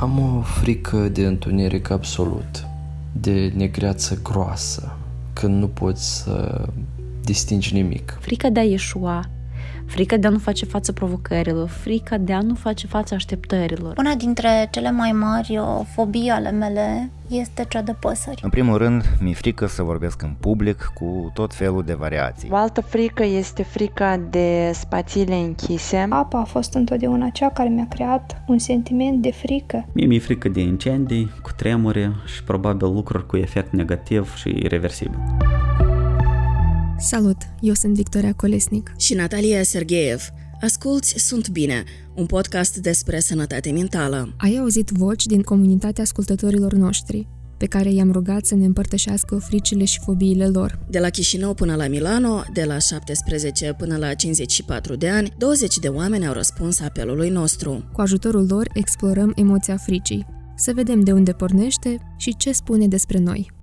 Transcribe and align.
Am 0.00 0.18
o 0.18 0.40
frică 0.40 1.08
de 1.08 1.26
întuneric 1.26 1.90
absolut, 1.90 2.66
de 3.12 3.52
negreață 3.56 4.20
groasă, 4.22 4.96
când 5.32 5.60
nu 5.60 5.66
poți 5.68 6.22
să 6.22 6.66
distingi 7.24 7.74
nimic. 7.74 8.18
Frica 8.20 8.48
de 8.48 8.60
a 8.60 8.62
ieșua, 8.62 9.24
frica 9.88 10.16
de 10.16 10.26
a 10.26 10.30
nu 10.30 10.38
face 10.38 10.64
față 10.64 10.92
provocărilor, 10.92 11.68
frica 11.68 12.16
de 12.18 12.32
a 12.32 12.40
nu 12.40 12.54
face 12.54 12.86
față 12.86 13.14
așteptărilor. 13.14 13.94
Una 13.96 14.14
dintre 14.14 14.68
cele 14.70 14.90
mai 14.90 15.12
mari 15.12 15.60
fobii 15.94 16.28
ale 16.28 16.50
mele 16.50 17.10
este 17.28 17.64
cea 17.68 17.82
de 17.82 17.92
păsări. 17.92 18.40
În 18.42 18.50
primul 18.50 18.76
rând, 18.76 19.04
mi-e 19.20 19.34
frică 19.34 19.66
să 19.66 19.82
vorbesc 19.82 20.22
în 20.22 20.34
public 20.40 20.92
cu 20.94 21.30
tot 21.34 21.54
felul 21.54 21.82
de 21.82 21.94
variații. 21.94 22.48
O 22.52 22.56
altă 22.56 22.80
frică 22.80 23.24
este 23.24 23.62
frica 23.62 24.20
de 24.30 24.70
spațiile 24.74 25.34
închise. 25.34 26.06
Apa 26.10 26.38
a 26.38 26.44
fost 26.44 26.74
întotdeauna 26.74 27.28
cea 27.28 27.50
care 27.50 27.68
mi-a 27.68 27.86
creat 27.88 28.42
un 28.46 28.58
sentiment 28.58 29.22
de 29.22 29.32
frică. 29.32 29.86
Mie 29.92 30.06
mi-e 30.06 30.18
frică 30.18 30.48
de 30.48 30.60
incendii, 30.60 31.30
cu 31.42 31.50
tremure 31.56 32.12
și 32.34 32.42
probabil 32.44 32.92
lucruri 32.92 33.26
cu 33.26 33.36
efect 33.36 33.72
negativ 33.72 34.34
și 34.36 34.48
irreversibil. 34.48 35.18
Salut, 37.00 37.36
eu 37.60 37.74
sunt 37.74 37.94
Victoria 37.94 38.32
Colesnic. 38.32 38.92
Și 38.96 39.14
Natalia 39.14 39.62
Sergeev. 39.62 40.28
Asculți 40.60 41.14
Sunt 41.16 41.48
Bine, 41.48 41.84
un 42.14 42.26
podcast 42.26 42.76
despre 42.76 43.20
sănătate 43.20 43.70
mentală. 43.70 44.34
Ai 44.38 44.56
auzit 44.56 44.88
voci 44.88 45.26
din 45.26 45.42
comunitatea 45.42 46.02
ascultătorilor 46.02 46.72
noștri, 46.72 47.28
pe 47.58 47.66
care 47.66 47.92
i-am 47.92 48.12
rugat 48.12 48.44
să 48.44 48.54
ne 48.54 48.64
împărtășească 48.64 49.36
fricile 49.36 49.84
și 49.84 50.00
fobiile 50.04 50.46
lor. 50.46 50.78
De 50.90 50.98
la 50.98 51.08
Chișinău 51.08 51.54
până 51.54 51.74
la 51.74 51.86
Milano, 51.86 52.42
de 52.52 52.64
la 52.64 52.78
17 52.78 53.74
până 53.78 53.96
la 53.96 54.14
54 54.14 54.96
de 54.96 55.08
ani, 55.08 55.32
20 55.38 55.78
de 55.78 55.88
oameni 55.88 56.26
au 56.26 56.32
răspuns 56.32 56.80
apelului 56.80 57.28
nostru. 57.28 57.90
Cu 57.92 58.00
ajutorul 58.00 58.46
lor 58.48 58.70
explorăm 58.74 59.32
emoția 59.36 59.76
fricii, 59.76 60.26
să 60.56 60.72
vedem 60.74 61.00
de 61.00 61.12
unde 61.12 61.32
pornește 61.32 61.98
și 62.16 62.36
ce 62.36 62.52
spune 62.52 62.88
despre 62.88 63.18
noi. 63.18 63.57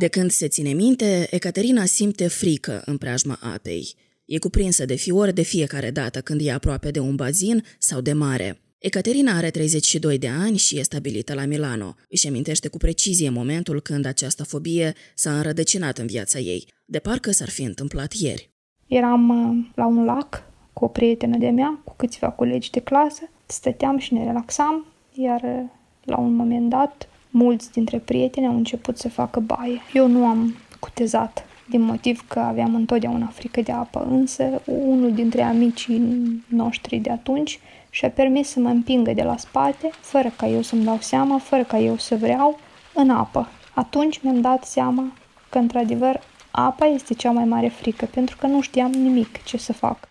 De 0.00 0.08
când 0.08 0.30
se 0.30 0.48
ține 0.48 0.72
minte, 0.72 1.26
Ecaterina 1.30 1.84
simte 1.84 2.28
frică 2.28 2.82
în 2.84 2.96
preajma 2.96 3.38
apei. 3.54 3.94
E 4.24 4.38
cuprinsă 4.38 4.84
de 4.84 4.94
fior 4.94 5.30
de 5.30 5.42
fiecare 5.42 5.90
dată 5.90 6.20
când 6.20 6.40
e 6.44 6.52
aproape 6.52 6.90
de 6.90 7.00
un 7.00 7.14
bazin 7.14 7.64
sau 7.78 8.00
de 8.00 8.12
mare. 8.12 8.60
Ecaterina 8.78 9.36
are 9.36 9.50
32 9.50 10.18
de 10.18 10.28
ani 10.28 10.56
și 10.56 10.78
e 10.78 10.82
stabilită 10.82 11.34
la 11.34 11.44
Milano. 11.44 11.94
Își 12.08 12.28
amintește 12.28 12.68
cu 12.68 12.76
precizie 12.76 13.30
momentul 13.30 13.80
când 13.80 14.06
această 14.06 14.44
fobie 14.44 14.92
s-a 15.14 15.36
înrădăcinat 15.36 15.98
în 15.98 16.06
viața 16.06 16.38
ei, 16.38 16.66
de 16.84 16.98
parcă 16.98 17.30
s-ar 17.30 17.48
fi 17.48 17.62
întâmplat 17.62 18.12
ieri. 18.12 18.50
Eram 18.86 19.28
uh, 19.28 19.66
la 19.74 19.86
un 19.86 20.04
lac 20.04 20.42
cu 20.72 20.84
o 20.84 20.88
prietenă 20.88 21.36
de 21.38 21.48
mea, 21.48 21.80
cu 21.84 21.94
câțiva 21.96 22.30
colegi 22.30 22.70
de 22.70 22.80
clasă, 22.80 23.30
stăteam 23.46 23.98
și 23.98 24.14
ne 24.14 24.24
relaxam, 24.24 24.86
iar 25.12 25.42
uh, 25.42 25.70
la 26.04 26.18
un 26.18 26.34
moment 26.34 26.70
dat 26.70 27.09
mulți 27.30 27.72
dintre 27.72 27.98
prieteni 27.98 28.46
au 28.46 28.56
început 28.56 28.98
să 28.98 29.08
facă 29.08 29.40
baie. 29.40 29.80
Eu 29.92 30.06
nu 30.06 30.26
am 30.26 30.56
cutezat 30.80 31.44
din 31.70 31.80
motiv 31.80 32.24
că 32.28 32.38
aveam 32.38 32.74
întotdeauna 32.74 33.26
frică 33.26 33.60
de 33.60 33.72
apă, 33.72 34.06
însă 34.10 34.62
unul 34.66 35.14
dintre 35.14 35.42
amicii 35.42 36.02
noștri 36.48 36.96
de 36.96 37.10
atunci 37.10 37.60
și-a 37.90 38.10
permis 38.10 38.48
să 38.48 38.60
mă 38.60 38.68
împingă 38.68 39.12
de 39.12 39.22
la 39.22 39.36
spate, 39.36 39.90
fără 40.00 40.32
ca 40.36 40.46
eu 40.48 40.62
să-mi 40.62 40.84
dau 40.84 40.98
seama, 41.00 41.38
fără 41.38 41.64
ca 41.64 41.78
eu 41.78 41.98
să 41.98 42.16
vreau, 42.16 42.58
în 42.94 43.10
apă. 43.10 43.48
Atunci 43.74 44.20
mi-am 44.22 44.40
dat 44.40 44.64
seama 44.64 45.12
că, 45.50 45.58
într-adevăr, 45.58 46.20
apa 46.50 46.86
este 46.86 47.14
cea 47.14 47.30
mai 47.30 47.44
mare 47.44 47.68
frică, 47.68 48.08
pentru 48.14 48.36
că 48.36 48.46
nu 48.46 48.60
știam 48.60 48.90
nimic 48.90 49.44
ce 49.44 49.56
să 49.56 49.72
fac. 49.72 50.08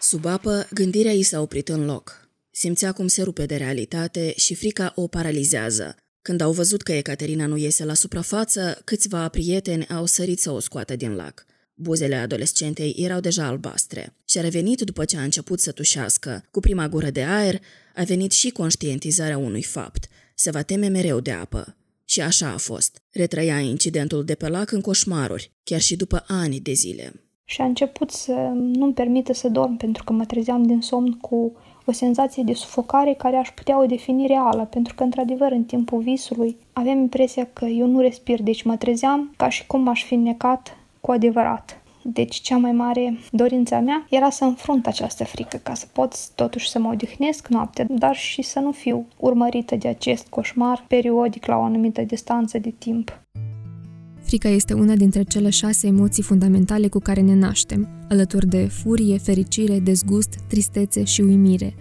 Sub 0.00 0.26
apă, 0.26 0.66
gândirea 0.70 1.12
i 1.12 1.22
s-a 1.22 1.40
oprit 1.40 1.68
în 1.68 1.84
loc. 1.84 2.28
Simțea 2.50 2.92
cum 2.92 3.06
se 3.06 3.22
rupe 3.22 3.46
de 3.46 3.56
realitate 3.56 4.32
și 4.36 4.54
frica 4.54 4.92
o 4.94 5.06
paralizează. 5.06 5.96
Când 6.28 6.40
au 6.40 6.52
văzut 6.52 6.82
că 6.82 6.92
Ecaterina 6.92 7.46
nu 7.46 7.56
iese 7.56 7.84
la 7.84 7.94
suprafață, 7.94 8.80
câțiva 8.84 9.28
prieteni 9.28 9.86
au 9.86 10.06
sărit 10.06 10.38
să 10.38 10.50
o 10.50 10.58
scoată 10.58 10.96
din 10.96 11.14
lac. 11.14 11.46
Buzele 11.74 12.14
adolescentei 12.14 12.94
erau 12.98 13.20
deja 13.20 13.46
albastre 13.46 14.14
și 14.24 14.38
a 14.38 14.40
revenit 14.40 14.80
după 14.80 15.04
ce 15.04 15.16
a 15.16 15.22
început 15.22 15.60
să 15.60 15.72
tușească. 15.72 16.44
Cu 16.50 16.60
prima 16.60 16.88
gură 16.88 17.10
de 17.10 17.22
aer 17.22 17.60
a 17.94 18.02
venit 18.02 18.32
și 18.32 18.50
conștientizarea 18.50 19.38
unui 19.38 19.62
fapt. 19.62 20.08
Se 20.34 20.50
va 20.50 20.62
teme 20.62 20.88
mereu 20.88 21.20
de 21.20 21.30
apă. 21.30 21.76
Și 22.04 22.20
așa 22.20 22.48
a 22.48 22.56
fost. 22.56 23.02
Retrăia 23.10 23.58
incidentul 23.58 24.24
de 24.24 24.34
pe 24.34 24.48
lac 24.48 24.72
în 24.72 24.80
coșmaruri, 24.80 25.52
chiar 25.64 25.80
și 25.80 25.96
după 25.96 26.24
ani 26.26 26.60
de 26.60 26.72
zile. 26.72 27.12
Și 27.44 27.60
a 27.60 27.64
început 27.64 28.10
să 28.10 28.32
nu-mi 28.54 28.94
permită 28.94 29.32
să 29.32 29.48
dorm 29.48 29.76
pentru 29.76 30.04
că 30.04 30.12
mă 30.12 30.24
trezeam 30.24 30.62
din 30.62 30.80
somn 30.80 31.12
cu 31.12 31.56
o 31.84 31.92
senzație 31.92 32.42
de 32.42 32.52
sufocare 32.52 33.14
care 33.18 33.36
aș 33.36 33.50
putea 33.50 33.82
o 33.82 33.86
defini 33.86 34.26
reală, 34.26 34.64
pentru 34.70 34.94
că, 34.94 35.02
într-adevăr, 35.02 35.52
în 35.52 35.64
timpul 35.64 36.00
visului 36.00 36.56
aveam 36.72 36.98
impresia 36.98 37.48
că 37.52 37.64
eu 37.64 37.86
nu 37.86 38.00
respir, 38.00 38.42
deci 38.42 38.62
mă 38.62 38.76
trezeam 38.76 39.34
ca 39.36 39.48
și 39.48 39.66
cum 39.66 39.88
aș 39.88 40.04
fi 40.04 40.14
necat 40.14 40.76
cu 41.00 41.10
adevărat. 41.10 41.78
Deci 42.02 42.34
cea 42.34 42.56
mai 42.56 42.72
mare 42.72 43.18
dorința 43.30 43.80
mea 43.80 44.06
era 44.10 44.30
să 44.30 44.44
înfrunt 44.44 44.86
această 44.86 45.24
frică, 45.24 45.56
ca 45.56 45.74
să 45.74 45.86
pot 45.92 46.28
totuși 46.34 46.68
să 46.68 46.78
mă 46.78 46.88
odihnesc 46.92 47.48
noaptea, 47.48 47.86
dar 47.88 48.16
și 48.16 48.42
să 48.42 48.58
nu 48.58 48.72
fiu 48.72 49.06
urmărită 49.16 49.76
de 49.76 49.88
acest 49.88 50.26
coșmar 50.26 50.84
periodic 50.88 51.46
la 51.46 51.56
o 51.56 51.62
anumită 51.62 52.02
distanță 52.02 52.58
de 52.58 52.74
timp. 52.78 53.18
Frica 54.22 54.48
este 54.48 54.74
una 54.74 54.94
dintre 54.94 55.22
cele 55.22 55.50
șase 55.50 55.86
emoții 55.86 56.22
fundamentale 56.22 56.88
cu 56.88 56.98
care 56.98 57.20
ne 57.20 57.34
naștem, 57.34 57.88
alături 58.08 58.46
de 58.46 58.66
furie, 58.66 59.18
fericire, 59.18 59.80
dezgust, 59.80 60.36
tristețe 60.46 61.04
și 61.04 61.20
uimire. 61.20 61.74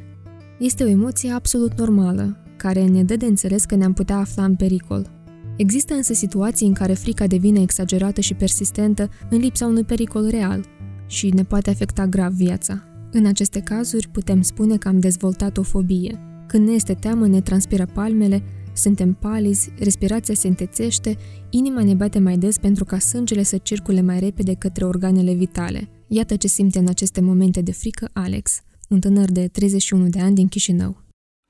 Este 0.60 0.84
o 0.84 0.88
emoție 0.88 1.32
absolut 1.32 1.78
normală, 1.78 2.38
care 2.58 2.86
ne 2.86 3.04
dă 3.04 3.16
de 3.16 3.26
înțeles 3.26 3.66
că 3.66 3.76
ne-am 3.76 3.94
putea 3.94 4.18
afla 4.18 4.44
în 4.44 4.56
pericol. 4.56 5.12
Există 5.58 5.94
însă 5.94 6.14
situații 6.14 6.68
în 6.68 6.74
care 6.74 6.94
frica 6.94 7.28
devine 7.28 7.62
exagerată 7.62 8.22
și 8.22 8.34
persistentă 8.34 9.10
în 9.30 9.38
lipsa 9.38 9.66
unui 9.66 9.84
pericol 9.84 10.28
real 10.30 10.66
și 11.08 11.30
ne 11.30 11.44
poate 11.44 11.70
afecta 11.70 12.08
grav 12.08 12.34
viața. 12.34 12.84
În 13.12 13.26
aceste 13.26 13.60
cazuri 13.60 14.08
putem 14.08 14.42
spune 14.42 14.78
că 14.78 14.88
am 14.88 15.00
dezvoltat 15.00 15.58
o 15.58 15.64
fobie. 15.64 16.20
Când 16.48 16.68
ne 16.68 16.74
este 16.74 16.94
teamă, 16.94 17.28
ne 17.28 17.42
transpiră 17.42 17.86
palmele, 17.94 18.44
suntem 18.74 19.14
palizi, 19.14 19.74
respirația 19.80 20.34
se 20.34 20.48
întețește, 20.48 21.18
inima 21.50 21.84
ne 21.84 21.94
bate 21.94 22.20
mai 22.20 22.38
des 22.38 22.58
pentru 22.58 22.84
ca 22.86 23.00
sângele 23.00 23.44
să 23.44 23.58
circule 23.58 24.02
mai 24.02 24.20
repede 24.20 24.54
către 24.54 24.86
organele 24.86 25.34
vitale. 25.34 25.90
Iată 26.16 26.36
ce 26.36 26.48
simte 26.48 26.80
în 26.80 26.88
aceste 26.88 27.22
momente 27.22 27.62
de 27.62 27.72
frică 27.72 28.10
Alex, 28.14 28.62
un 28.90 29.00
tânăr 29.00 29.32
de 29.32 29.48
31 29.48 30.08
de 30.08 30.20
ani 30.20 30.36
din 30.36 30.48
Chișinău. 30.48 30.98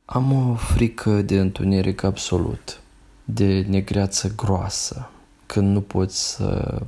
Am 0.06 0.32
o 0.32 0.56
frică 0.56 1.22
de 1.22 1.40
întuneric 1.40 2.04
absolut, 2.04 2.82
de 3.26 3.66
negreață 3.70 4.34
groasă, 4.36 5.10
când 5.46 5.74
nu 5.74 5.82
poți 5.82 6.30
să 6.30 6.82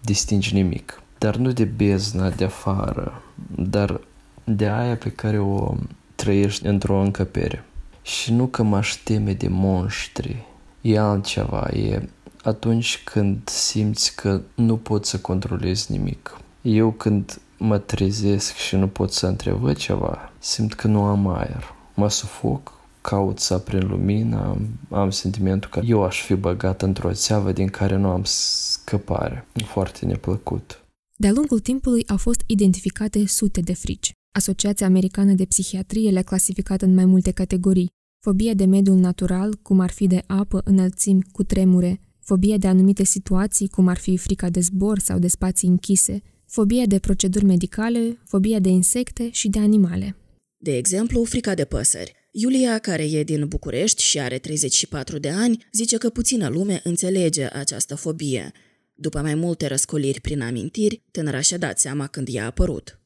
distingi 0.00 0.54
nimic. 0.54 1.02
Dar 1.18 1.36
nu 1.36 1.52
de 1.52 1.64
bezna 1.64 2.30
de 2.30 2.44
afară, 2.44 3.22
dar 3.56 4.00
de 4.44 4.68
aia 4.68 4.96
pe 4.96 5.10
care 5.10 5.38
o 5.38 5.74
trăiești 6.14 6.66
într-o 6.66 7.00
încăpere. 7.00 7.64
Și 8.02 8.32
nu 8.32 8.46
că 8.46 8.62
m-aș 8.62 8.94
teme 9.04 9.32
de 9.32 9.48
monștri, 9.48 10.46
e 10.80 10.98
altceva, 10.98 11.68
e 11.72 12.08
atunci 12.42 13.02
când 13.04 13.48
simți 13.48 14.14
că 14.16 14.40
nu 14.54 14.76
poți 14.76 15.10
să 15.10 15.18
controlezi 15.18 15.92
nimic. 15.92 16.40
Eu 16.62 16.92
când 16.92 17.40
mă 17.58 17.78
trezesc 17.78 18.54
și 18.54 18.76
nu 18.76 18.88
pot 18.88 19.12
să 19.12 19.26
întrevăd 19.26 19.76
ceva, 19.76 20.32
simt 20.38 20.74
că 20.74 20.86
nu 20.86 21.02
am 21.02 21.28
aer. 21.28 21.64
Mă 21.94 22.10
sufoc, 22.10 22.72
caut 23.00 23.38
să 23.38 23.54
aprind 23.54 23.82
lumina, 23.82 24.48
am, 24.48 24.68
am 24.90 25.10
sentimentul 25.10 25.70
că 25.70 25.80
eu 25.84 26.04
aș 26.04 26.22
fi 26.22 26.34
băgat 26.34 26.82
într-o 26.82 27.12
țeavă 27.12 27.52
din 27.52 27.68
care 27.68 27.96
nu 27.96 28.08
am 28.08 28.22
scăpare. 28.24 29.46
Foarte 29.64 30.06
neplăcut. 30.06 30.84
De-a 31.16 31.32
lungul 31.32 31.58
timpului 31.58 32.06
au 32.08 32.16
fost 32.16 32.42
identificate 32.46 33.26
sute 33.26 33.60
de 33.60 33.74
frici. 33.74 34.12
Asociația 34.32 34.86
Americană 34.86 35.32
de 35.32 35.44
Psihiatrie 35.44 36.10
le-a 36.10 36.22
clasificat 36.22 36.82
în 36.82 36.94
mai 36.94 37.04
multe 37.04 37.30
categorii. 37.30 37.90
Fobia 38.24 38.54
de 38.54 38.64
mediul 38.64 38.96
natural, 38.96 39.54
cum 39.62 39.80
ar 39.80 39.90
fi 39.90 40.06
de 40.06 40.22
apă, 40.26 40.60
înălțimi, 40.64 41.22
cu 41.32 41.42
tremure, 41.42 42.00
fobia 42.20 42.56
de 42.56 42.66
anumite 42.66 43.04
situații, 43.04 43.68
cum 43.68 43.88
ar 43.88 43.96
fi 43.96 44.16
frica 44.16 44.48
de 44.48 44.60
zbor 44.60 44.98
sau 44.98 45.18
de 45.18 45.28
spații 45.28 45.68
închise, 45.68 46.22
fobia 46.50 46.86
de 46.86 46.98
proceduri 46.98 47.44
medicale, 47.44 48.18
fobia 48.26 48.58
de 48.58 48.68
insecte 48.68 49.30
și 49.30 49.48
de 49.48 49.58
animale. 49.58 50.16
De 50.56 50.76
exemplu, 50.76 51.24
frica 51.24 51.54
de 51.54 51.64
păsări. 51.64 52.14
Iulia, 52.30 52.78
care 52.78 53.02
e 53.02 53.22
din 53.22 53.48
București 53.48 54.02
și 54.02 54.20
are 54.20 54.38
34 54.38 55.18
de 55.18 55.30
ani, 55.30 55.66
zice 55.72 55.98
că 55.98 56.08
puțină 56.08 56.48
lume 56.48 56.80
înțelege 56.84 57.48
această 57.52 57.94
fobie. 57.94 58.52
După 58.94 59.20
mai 59.20 59.34
multe 59.34 59.66
răscoliri 59.66 60.20
prin 60.20 60.42
amintiri, 60.42 61.02
tânăra 61.10 61.40
și-a 61.40 61.58
dat 61.58 61.78
seama 61.78 62.06
când 62.06 62.28
i-a 62.28 62.46
apărut. 62.46 62.98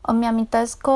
Îmi 0.00 0.24
amintesc 0.24 0.76
că 0.78 0.90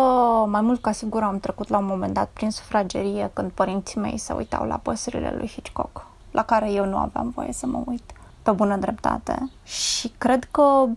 mai 0.48 0.60
mult 0.60 0.80
ca 0.80 0.92
sigur 0.92 1.22
am 1.22 1.40
trecut 1.40 1.68
la 1.68 1.78
un 1.78 1.86
moment 1.86 2.14
dat 2.14 2.30
prin 2.30 2.50
sufragerie 2.50 3.30
când 3.32 3.50
părinții 3.50 4.00
mei 4.00 4.18
se 4.18 4.32
uitau 4.32 4.66
la 4.66 4.76
păsările 4.76 5.34
lui 5.38 5.48
Hitchcock, 5.48 6.06
la 6.30 6.44
care 6.44 6.72
eu 6.72 6.86
nu 6.86 6.96
aveam 6.96 7.30
voie 7.30 7.52
să 7.52 7.66
mă 7.66 7.82
uit, 7.86 8.12
pe 8.42 8.50
bună 8.50 8.76
dreptate. 8.76 9.50
Și 9.64 10.12
cred 10.18 10.44
că 10.44 10.88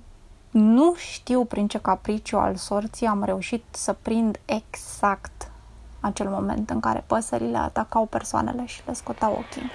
Nu 0.51 0.95
știu 0.95 1.45
prin 1.45 1.67
ce 1.67 1.77
capriciu 1.77 2.37
al 2.37 2.55
sorții 2.55 3.07
am 3.07 3.23
reușit 3.23 3.63
să 3.71 3.95
prind 4.01 4.39
exact 4.45 5.51
acel 5.99 6.27
moment 6.27 6.69
în 6.69 6.79
care 6.79 7.03
păsările 7.07 7.57
atacau 7.57 8.05
persoanele 8.05 8.65
și 8.65 8.81
le 8.85 8.93
scotau 8.93 9.31
ochii. 9.31 9.71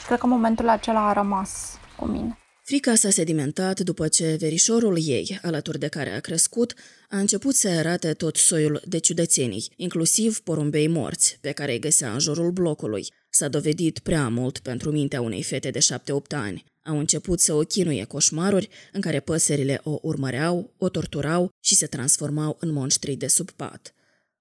Și 0.00 0.06
cred 0.06 0.18
că 0.18 0.26
momentul 0.26 0.68
acela 0.68 1.08
a 1.08 1.12
rămas 1.12 1.78
cu 1.96 2.04
mine. 2.04 2.36
Frica 2.62 2.94
s-a 2.94 3.10
sedimentat 3.10 3.80
după 3.80 4.08
ce 4.08 4.36
verișorul 4.40 4.98
ei, 5.00 5.38
alături 5.42 5.78
de 5.78 5.88
care 5.88 6.10
a 6.10 6.20
crescut, 6.20 6.74
a 7.10 7.18
început 7.18 7.54
să 7.54 7.68
arate 7.68 8.12
tot 8.12 8.36
soiul 8.36 8.82
de 8.84 8.98
ciudățenii, 8.98 9.72
inclusiv 9.76 10.40
porumbei 10.40 10.88
morți, 10.88 11.38
pe 11.40 11.50
care 11.52 11.72
îi 11.72 11.78
găsea 11.78 12.12
în 12.12 12.18
jurul 12.18 12.50
blocului. 12.50 13.06
S-a 13.34 13.48
dovedit 13.48 13.98
prea 13.98 14.28
mult 14.28 14.58
pentru 14.58 14.90
mintea 14.90 15.20
unei 15.20 15.42
fete 15.42 15.70
de 15.70 15.78
șapte-opt 15.78 16.32
ani. 16.32 16.64
Au 16.84 16.98
început 16.98 17.40
să 17.40 17.54
o 17.54 17.60
chinuie 17.60 18.04
coșmaruri 18.04 18.68
în 18.92 19.00
care 19.00 19.20
păsările 19.20 19.80
o 19.84 19.98
urmăreau, 20.02 20.70
o 20.78 20.88
torturau 20.88 21.50
și 21.60 21.74
se 21.74 21.86
transformau 21.86 22.56
în 22.60 22.72
monștri 22.72 23.14
de 23.14 23.26
sub 23.26 23.50
pat. 23.50 23.94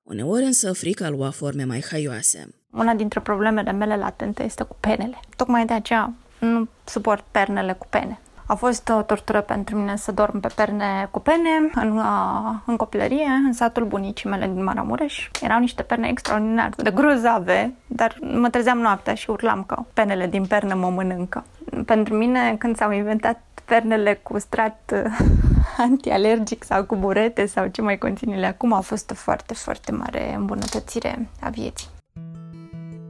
Uneori 0.03 0.43
însă 0.43 0.73
frica 0.73 1.09
lua 1.09 1.29
forme 1.29 1.63
mai 1.63 1.83
haioase. 1.91 2.55
Una 2.71 2.93
dintre 2.93 3.19
problemele 3.19 3.71
mele 3.71 3.95
latente 3.95 4.43
este 4.43 4.63
cu 4.63 4.77
penele. 4.79 5.19
Tocmai 5.35 5.65
de 5.65 5.73
aceea 5.73 6.13
nu 6.39 6.67
suport 6.85 7.25
pernele 7.31 7.73
cu 7.73 7.87
pene. 7.89 8.19
A 8.51 8.55
fost 8.55 8.89
o 8.89 9.01
tortură 9.01 9.41
pentru 9.41 9.77
mine 9.77 9.95
să 9.95 10.11
dorm 10.11 10.39
pe 10.39 10.47
perne 10.55 11.07
cu 11.11 11.19
pene 11.19 11.49
în, 11.75 12.01
în 12.65 12.75
copilărie, 12.75 13.27
în 13.45 13.53
satul 13.53 13.85
bunicii 13.85 14.29
mele 14.29 14.47
din 14.53 14.63
Maramureș. 14.63 15.29
Erau 15.41 15.59
niște 15.59 15.83
perne 15.83 16.07
extraordinar 16.07 16.69
de 16.77 16.91
grozave, 16.91 17.73
dar 17.87 18.17
mă 18.21 18.49
trezeam 18.49 18.77
noaptea 18.77 19.13
și 19.13 19.29
urlam 19.29 19.63
că 19.63 19.83
penele 19.93 20.27
din 20.27 20.45
pernă 20.45 20.73
mă 20.73 20.89
mănâncă. 20.89 21.45
Pentru 21.85 22.13
mine, 22.13 22.55
când 22.59 22.77
s-au 22.77 22.91
inventat 22.91 23.41
pernele 23.65 24.19
cu 24.23 24.39
strat 24.39 24.93
antialergic 25.87 26.63
sau 26.63 26.83
cu 26.83 26.95
burete 26.95 27.45
sau 27.45 27.67
ce 27.67 27.81
mai 27.81 27.97
conține 27.97 28.47
acum, 28.47 28.73
a 28.73 28.79
fost 28.79 29.11
o 29.11 29.13
foarte, 29.13 29.53
foarte 29.53 29.91
mare 29.91 30.33
îmbunătățire 30.33 31.29
a 31.41 31.49
vieții. 31.49 31.87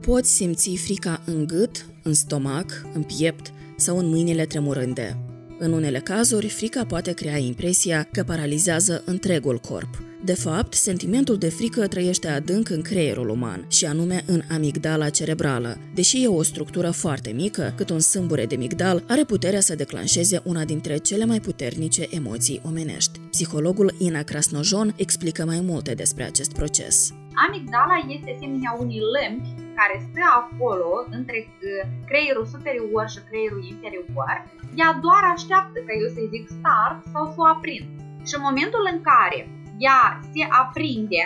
Poți 0.06 0.30
simți 0.30 0.76
frica 0.84 1.20
în 1.26 1.46
gât, 1.46 1.86
în 2.02 2.14
stomac, 2.14 2.66
în 2.92 3.02
piept 3.02 3.52
sau 3.76 3.98
în 3.98 4.08
mâinile 4.08 4.44
tremurânde. 4.44 5.16
În 5.64 5.72
unele 5.72 5.98
cazuri, 5.98 6.48
frica 6.48 6.84
poate 6.84 7.12
crea 7.12 7.36
impresia 7.36 8.08
că 8.12 8.22
paralizează 8.22 9.02
întregul 9.04 9.58
corp. 9.58 10.02
De 10.24 10.34
fapt, 10.34 10.74
sentimentul 10.74 11.36
de 11.36 11.48
frică 11.48 11.86
trăiește 11.86 12.28
adânc 12.28 12.70
în 12.70 12.82
creierul 12.82 13.28
uman, 13.28 13.66
și 13.68 13.84
anume 13.84 14.22
în 14.26 14.40
amigdala 14.50 15.08
cerebrală. 15.08 15.78
Deși 15.94 16.22
e 16.22 16.26
o 16.26 16.42
structură 16.42 16.90
foarte 16.90 17.30
mică, 17.30 17.72
cât 17.76 17.90
un 17.90 18.00
sâmbure 18.00 18.46
de 18.46 18.56
migdal 18.56 19.04
are 19.08 19.24
puterea 19.24 19.60
să 19.60 19.74
declanșeze 19.74 20.40
una 20.44 20.64
dintre 20.64 20.96
cele 20.96 21.24
mai 21.24 21.40
puternice 21.40 22.06
emoții 22.10 22.60
omenești. 22.64 23.20
Psihologul 23.30 23.94
Ina 23.98 24.22
Krasnojon 24.22 24.94
explică 24.96 25.44
mai 25.44 25.60
multe 25.60 25.94
despre 25.94 26.24
acest 26.24 26.52
proces. 26.52 27.12
Amigdala 27.48 28.06
este 28.08 28.34
asemenea 28.36 28.76
unui 28.80 28.98
lămpi 28.98 29.61
care 29.78 30.06
stă 30.08 30.24
acolo 30.40 30.90
între 31.18 31.38
uh, 31.48 31.82
creierul 32.08 32.46
superior 32.54 33.04
și 33.12 33.26
creierul 33.28 33.62
inferior. 33.72 34.34
Ea 34.80 34.90
doar 35.04 35.22
așteaptă 35.34 35.78
ca 35.86 35.92
eu 36.02 36.08
să-i 36.14 36.32
zic 36.34 36.44
start 36.56 36.98
sau 37.12 37.24
să 37.32 37.38
o 37.42 37.46
aprind. 37.54 37.86
Și 38.28 38.34
în 38.36 38.46
momentul 38.48 38.84
în 38.92 38.98
care 39.10 39.40
ea 39.86 40.02
se 40.32 40.42
aprinde, 40.62 41.22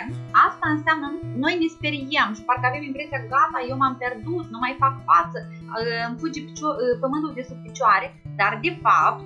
asta 0.47 0.65
înseamnă 0.75 1.07
noi 1.43 1.53
ne 1.61 1.67
speriem 1.75 2.29
și 2.35 2.45
parcă 2.47 2.65
avem 2.67 2.83
impresia 2.83 3.19
că 3.19 3.27
gata, 3.35 3.59
eu 3.69 3.77
m-am 3.77 3.95
pierdut, 4.01 4.45
nu 4.53 4.59
mai 4.63 4.73
fac 4.83 4.95
față, 5.09 5.39
uh, 5.49 6.01
îmi 6.07 6.19
fuge 6.21 6.39
uh, 6.41 6.93
pământul 7.03 7.31
de 7.37 7.47
sub 7.49 7.59
picioare, 7.65 8.07
dar 8.39 8.51
de 8.65 8.73
fapt 8.85 9.23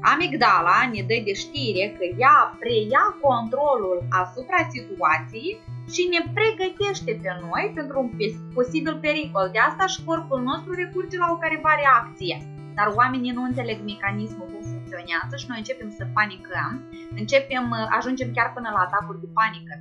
Amigdala 0.00 0.78
ne 0.92 1.02
dă 1.08 1.16
de 1.24 1.34
știre 1.44 1.84
că 1.98 2.04
ea 2.24 2.56
preia 2.58 3.04
controlul 3.20 3.98
asupra 4.22 4.60
situației 4.70 5.60
și 5.94 6.02
ne 6.12 6.20
pregătește 6.36 7.12
pe 7.22 7.30
noi 7.46 7.64
pentru 7.78 7.96
un 8.02 8.08
posibil 8.56 8.94
pericol. 9.06 9.46
De 9.52 9.60
asta 9.68 9.84
și 9.92 10.04
corpul 10.08 10.40
nostru 10.50 10.70
recurge 10.82 11.16
la 11.22 11.28
o 11.34 11.40
careva 11.44 11.72
reacție. 11.82 12.36
Dar 12.78 12.88
oamenii 13.00 13.36
nu 13.38 13.42
înțeleg 13.42 13.78
mecanismul 13.90 14.46
cum 14.52 14.62
funcționează 14.72 15.34
și 15.36 15.48
noi 15.48 15.58
începem 15.62 15.90
să 15.98 16.04
panicăm, 16.18 16.72
începem, 17.20 17.64
ajungem 17.98 18.30
chiar 18.36 18.48
până 18.56 18.68
la 18.76 18.80
atacuri 18.86 19.20
de 19.20 19.28
panică. 19.38 19.74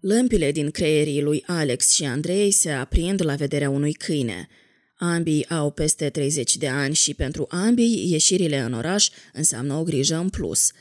Lămpile 0.00 0.48
din 0.52 0.70
creierii 0.70 1.22
lui 1.22 1.42
Alex 1.46 1.80
și 1.94 2.04
Andrei 2.04 2.50
se 2.50 2.70
aprind 2.70 3.24
la 3.24 3.34
vederea 3.34 3.70
unui 3.70 3.92
câine. 3.92 4.48
Ambii 4.98 5.48
au 5.50 5.70
peste 5.70 6.10
30 6.10 6.56
de 6.56 6.68
ani 6.68 6.94
și 6.94 7.14
pentru 7.14 7.46
ambii 7.50 8.10
ieșirile 8.12 8.58
în 8.58 8.72
oraș 8.72 9.08
înseamnă 9.32 9.74
o 9.74 9.82
grijă 9.82 10.16
în 10.16 10.28
plus– 10.28 10.70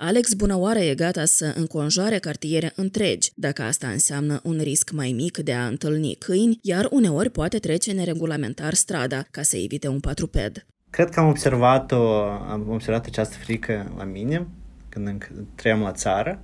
Alex 0.00 0.34
Bunăoară 0.34 0.78
e 0.78 0.94
gata 0.94 1.24
să 1.24 1.52
înconjoare 1.56 2.18
cartiere 2.18 2.72
întregi, 2.76 3.30
dacă 3.34 3.62
asta 3.62 3.88
înseamnă 3.88 4.40
un 4.42 4.58
risc 4.62 4.90
mai 4.90 5.12
mic 5.16 5.38
de 5.38 5.52
a 5.52 5.66
întâlni 5.66 6.14
câini, 6.14 6.58
iar 6.62 6.88
uneori 6.90 7.30
poate 7.30 7.58
trece 7.58 7.92
neregulamentar 7.92 8.74
strada 8.74 9.24
ca 9.30 9.42
să 9.42 9.56
evite 9.56 9.88
un 9.88 10.00
patruped. 10.00 10.66
Cred 10.90 11.08
că 11.08 11.20
am 11.20 11.28
observat, 11.28 11.92
o, 11.92 12.20
am 12.22 12.66
observat 12.68 13.06
această 13.06 13.36
frică 13.36 13.92
la 13.96 14.04
mine 14.04 14.46
când 14.88 15.26
trăiam 15.54 15.80
la 15.80 15.92
țară, 15.92 16.42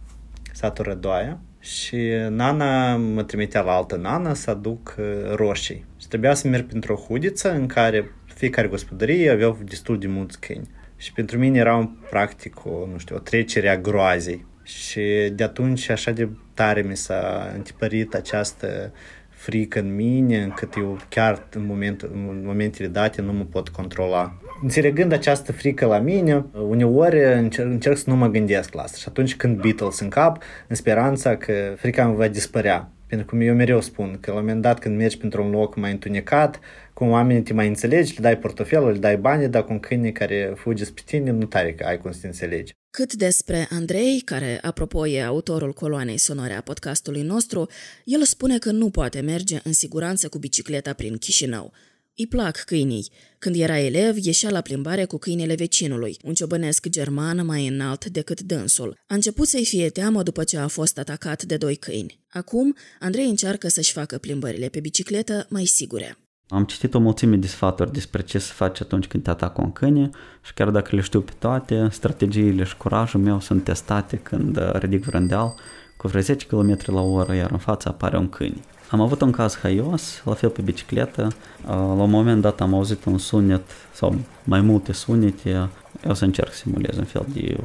satul 0.52 0.84
Rădoaia, 0.84 1.40
și 1.58 1.98
nana 2.28 2.96
mă 2.96 3.22
trimitea 3.22 3.60
la 3.60 3.72
altă 3.72 3.96
nana 3.96 4.34
să 4.34 4.50
aduc 4.50 4.94
uh, 4.98 5.04
roșii. 5.34 5.84
Și 6.00 6.08
trebuia 6.08 6.34
să 6.34 6.48
merg 6.48 6.66
printr-o 6.66 6.94
hudiță 6.94 7.52
în 7.52 7.66
care 7.66 8.14
fiecare 8.24 8.68
gospodărie 8.68 9.30
avea 9.30 9.56
destul 9.64 9.98
de 9.98 10.06
mulți 10.06 10.40
câini. 10.40 10.68
Și 11.04 11.12
pentru 11.12 11.38
mine 11.38 11.58
era 11.58 11.76
un 11.76 11.88
practic 12.10 12.64
o, 12.64 12.86
nu 12.92 12.98
știu, 12.98 13.16
o 13.16 13.18
trecere 13.18 13.68
a 13.68 13.78
groazei. 13.78 14.46
Și 14.62 15.00
de 15.34 15.44
atunci 15.44 15.88
așa 15.88 16.10
de 16.10 16.28
tare 16.54 16.82
mi 16.82 16.96
s-a 16.96 17.52
întipărit 17.54 18.14
această 18.14 18.92
frică 19.28 19.78
în 19.78 19.94
mine, 19.94 20.42
încât 20.42 20.74
eu 20.76 20.98
chiar 21.08 21.46
în, 21.50 21.66
momentul, 21.66 22.10
în 22.12 22.42
momentele 22.44 22.88
date 22.88 23.22
nu 23.22 23.32
mă 23.32 23.44
pot 23.44 23.68
controla. 23.68 24.36
Înțelegând 24.62 25.12
această 25.12 25.52
frică 25.52 25.86
la 25.86 25.98
mine, 25.98 26.44
uneori 26.68 27.24
încerc, 27.34 27.68
încerc 27.68 27.96
să 27.96 28.10
nu 28.10 28.16
mă 28.16 28.28
gândesc 28.28 28.74
la 28.74 28.82
asta. 28.82 28.96
Și 28.96 29.04
atunci 29.08 29.36
când 29.36 29.60
Beatles 29.60 30.00
în 30.00 30.08
cap, 30.08 30.42
în 30.68 30.76
speranța 30.76 31.36
că 31.36 31.74
frica 31.76 32.04
îmi 32.04 32.16
va 32.16 32.28
dispărea. 32.28 32.88
Pentru 33.06 33.26
că 33.26 33.44
eu 33.44 33.54
mereu 33.54 33.80
spun 33.80 34.18
că 34.20 34.30
la 34.30 34.36
un 34.36 34.42
moment 34.42 34.62
dat 34.62 34.78
când 34.78 34.96
mergi 34.96 35.18
pentru 35.18 35.42
un 35.42 35.50
loc 35.50 35.76
mai 35.76 35.90
întunecat, 35.90 36.60
cum 36.94 37.10
oamenii 37.10 37.42
te 37.42 37.52
mai 37.52 37.68
înțelegi, 37.68 38.14
le 38.14 38.20
dai 38.20 38.38
portofelul, 38.38 38.92
le 38.92 38.98
dai 38.98 39.16
bani, 39.16 39.48
dar 39.48 39.64
cu 39.64 39.72
un 39.72 39.80
câine 39.80 40.10
care 40.10 40.52
fuge 40.56 40.84
spre 40.84 41.02
tine, 41.06 41.30
nu 41.30 41.44
tare 41.44 41.74
că 41.74 41.84
ai 41.84 42.00
cum 42.00 42.12
să 42.12 42.18
te 42.20 42.26
înțelegi. 42.26 42.72
Cât 42.90 43.12
despre 43.12 43.66
Andrei, 43.70 44.20
care, 44.24 44.58
apropo, 44.62 45.06
e 45.06 45.24
autorul 45.24 45.72
coloanei 45.72 46.18
sonore 46.18 46.52
a 46.52 46.60
podcastului 46.60 47.22
nostru, 47.22 47.68
el 48.04 48.24
spune 48.24 48.58
că 48.58 48.70
nu 48.70 48.90
poate 48.90 49.20
merge 49.20 49.60
în 49.62 49.72
siguranță 49.72 50.28
cu 50.28 50.38
bicicleta 50.38 50.92
prin 50.92 51.16
Chișinău. 51.16 51.72
Îi 52.16 52.26
plac 52.26 52.56
câinii. 52.56 53.10
Când 53.38 53.56
era 53.56 53.78
elev, 53.78 54.16
ieșea 54.16 54.50
la 54.50 54.60
plimbare 54.60 55.04
cu 55.04 55.18
câinele 55.18 55.54
vecinului, 55.54 56.16
un 56.22 56.34
ciobănesc 56.34 56.88
german 56.88 57.44
mai 57.44 57.66
înalt 57.66 58.04
decât 58.04 58.40
dânsul. 58.40 58.98
A 59.06 59.14
început 59.14 59.48
să-i 59.48 59.64
fie 59.64 59.90
teamă 59.90 60.22
după 60.22 60.44
ce 60.44 60.58
a 60.58 60.66
fost 60.66 60.98
atacat 60.98 61.42
de 61.42 61.56
doi 61.56 61.76
câini. 61.76 62.20
Acum, 62.28 62.76
Andrei 63.00 63.28
încearcă 63.28 63.68
să-și 63.68 63.92
facă 63.92 64.18
plimbările 64.18 64.68
pe 64.68 64.80
bicicletă 64.80 65.46
mai 65.50 65.64
sigure. 65.64 66.18
Am 66.48 66.64
citit 66.64 66.94
o 66.94 66.98
mulțime 66.98 67.36
de 67.36 67.46
sfaturi 67.46 67.92
despre 67.92 68.22
ce 68.22 68.38
să 68.38 68.52
faci 68.52 68.80
atunci 68.80 69.06
când 69.06 69.22
te 69.22 69.30
atacă 69.30 69.60
un 69.60 69.72
câine 69.72 70.10
și 70.42 70.52
chiar 70.54 70.70
dacă 70.70 70.96
le 70.96 71.00
știu 71.00 71.20
pe 71.20 71.32
toate, 71.38 71.88
strategiile 71.90 72.64
și 72.64 72.76
curajul 72.76 73.20
meu 73.20 73.40
sunt 73.40 73.64
testate 73.64 74.16
când 74.16 74.56
uh, 74.56 74.72
ridic 74.72 75.04
vrândeal 75.04 75.54
cu 75.96 76.08
vreo 76.08 76.20
10 76.20 76.46
km 76.46 76.78
la 76.86 77.00
oră, 77.00 77.34
iar 77.34 77.50
în 77.50 77.58
fața 77.58 77.90
apare 77.90 78.16
un 78.18 78.28
câine. 78.28 78.60
Am 78.90 79.00
avut 79.00 79.20
un 79.20 79.30
caz 79.30 79.58
haios, 79.58 80.22
la 80.24 80.34
fel 80.34 80.48
pe 80.48 80.62
bicicletă. 80.62 81.22
Uh, 81.22 81.68
la 81.68 82.02
un 82.02 82.10
moment 82.10 82.40
dat 82.40 82.60
am 82.60 82.74
auzit 82.74 83.04
un 83.04 83.18
sunet 83.18 83.62
sau 83.92 84.14
mai 84.44 84.60
multe 84.60 84.92
sunete. 84.92 85.68
Eu 86.06 86.14
să 86.14 86.24
încerc 86.24 86.52
să 86.52 86.58
simulez 86.58 86.96
un 86.96 87.04
fel 87.04 87.26
de 87.32 87.56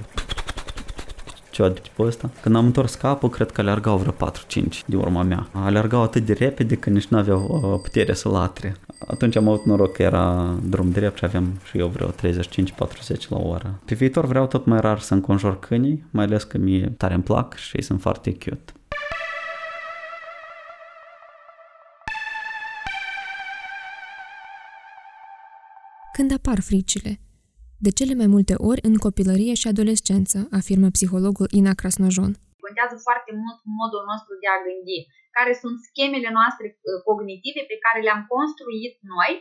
ceva 1.60 1.72
de 1.74 1.80
tipul 1.80 2.06
ăsta. 2.06 2.30
Când 2.42 2.56
am 2.56 2.66
întors 2.66 2.96
capul, 2.96 3.30
cred 3.30 3.52
că 3.52 3.62
alergau 3.62 3.98
vreo 3.98 4.12
4-5 4.12 4.86
de 4.86 4.96
urma 4.96 5.24
mea. 5.24 5.48
Alergau 5.52 6.02
atât 6.02 6.26
de 6.26 6.34
repede 6.34 6.76
că 6.76 6.90
nici 6.90 7.06
nu 7.06 7.18
aveau 7.18 7.72
uh, 7.74 7.80
putere 7.82 8.14
să 8.14 8.30
latre. 8.30 8.76
Atunci 9.08 9.36
am 9.36 9.48
avut 9.48 9.66
noroc 9.66 9.92
că 9.92 10.02
era 10.02 10.56
drum 10.64 10.92
drept 10.92 11.18
și 11.18 11.26
aveam 11.26 11.60
și 11.70 11.78
eu 11.78 11.88
vreo 11.88 12.10
35-40 12.10 12.14
la 13.30 13.38
oră. 13.38 13.80
Pe 13.86 13.96
viitor 13.96 14.26
vreau 14.26 14.48
tot 14.48 14.66
mai 14.66 14.80
rar 14.80 15.00
să 15.00 15.14
înconjur 15.14 15.60
câinii, 15.60 16.06
mai 16.10 16.26
ales 16.26 16.44
că 16.44 16.58
mie 16.58 16.94
tare 16.98 17.14
îmi 17.14 17.24
plac 17.24 17.56
și 17.56 17.76
ei 17.76 17.84
sunt 17.84 18.02
foarte 18.02 18.32
cute. 18.32 18.74
Când 26.14 26.34
apar 26.34 26.60
fricile, 26.60 27.20
de 27.86 27.92
cele 27.98 28.14
mai 28.22 28.30
multe 28.36 28.56
ori 28.70 28.82
în 28.90 28.96
copilărie 29.06 29.54
și 29.62 29.68
adolescență, 29.74 30.38
afirmă 30.60 30.88
psihologul 30.98 31.48
Ina 31.60 31.74
Krasnojon. 31.80 32.32
Contează 32.66 32.96
foarte 33.08 33.32
mult 33.44 33.60
modul 33.80 34.04
nostru 34.12 34.34
de 34.42 34.48
a 34.56 34.58
gândi. 34.66 35.00
care 35.38 35.54
sunt 35.62 35.78
schemele 35.88 36.30
noastre 36.38 36.66
cognitive 37.08 37.62
pe 37.72 37.78
care 37.86 38.00
le-am 38.08 38.24
construit 38.36 38.94
noi 39.14 39.32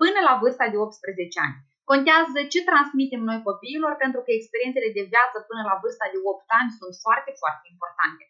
până 0.00 0.18
la 0.28 0.34
vârsta 0.42 0.64
de 0.72 0.76
18 0.76 1.44
ani. 1.46 1.56
Contează 1.90 2.38
ce 2.52 2.60
transmitem 2.70 3.22
noi 3.30 3.40
copiilor 3.48 3.92
pentru 4.04 4.20
că 4.24 4.30
experiențele 4.32 4.88
de 4.96 5.04
viață 5.12 5.36
până 5.50 5.62
la 5.70 5.74
vârsta 5.82 6.06
de 6.14 6.18
8 6.20 6.50
ani 6.58 6.70
sunt 6.78 6.94
foarte, 7.04 7.32
foarte 7.42 7.66
importante. 7.74 8.24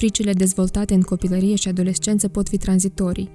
Fricile 0.00 0.32
dezvoltate 0.44 0.92
în 0.98 1.04
copilărie 1.12 1.56
și 1.62 1.68
adolescență 1.72 2.26
pot 2.36 2.46
fi 2.52 2.58
tranzitorii, 2.64 3.28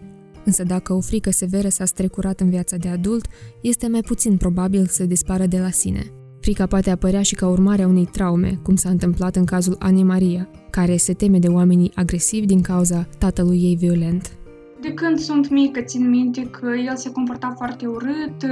însă 0.46 0.64
dacă 0.64 0.94
o 0.94 1.00
frică 1.00 1.32
severă 1.32 1.70
s-a 1.70 1.86
strecurat 1.86 2.40
în 2.40 2.50
viața 2.50 2.78
de 2.78 2.88
adult, 2.88 3.28
este 3.62 3.88
mai 3.88 4.02
puțin 4.02 4.38
probabil 4.38 4.86
să 4.86 5.06
dispară 5.06 5.46
de 5.46 5.60
la 5.60 5.70
sine. 5.72 6.14
Frica 6.40 6.66
poate 6.66 6.90
apărea 6.90 7.22
și 7.22 7.36
ca 7.36 7.48
urmare 7.48 7.82
a 7.82 7.88
unei 7.88 8.06
traume, 8.06 8.60
cum 8.64 8.76
s-a 8.76 8.90
întâmplat 8.90 9.36
în 9.36 9.46
cazul 9.46 9.76
Anei 9.80 10.04
Maria, 10.04 10.50
care 10.70 10.98
se 10.98 11.14
teme 11.14 11.40
de 11.40 11.48
oamenii 11.48 11.92
agresivi 11.96 12.46
din 12.46 12.62
cauza 12.62 13.08
tatălui 13.18 13.62
ei 13.64 13.76
violent. 13.76 14.39
De 14.82 14.94
când 14.94 15.18
sunt 15.20 15.50
mică, 15.50 15.82
țin 15.82 16.10
minte 16.10 16.42
că 16.42 16.76
el 16.86 16.96
se 16.96 17.12
comporta 17.12 17.54
foarte 17.58 17.88
urât, 17.88 18.46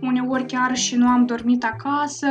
uneori 0.00 0.46
chiar 0.46 0.76
și 0.76 0.96
nu 0.96 1.06
am 1.06 1.26
dormit 1.26 1.64
acasă 1.64 2.26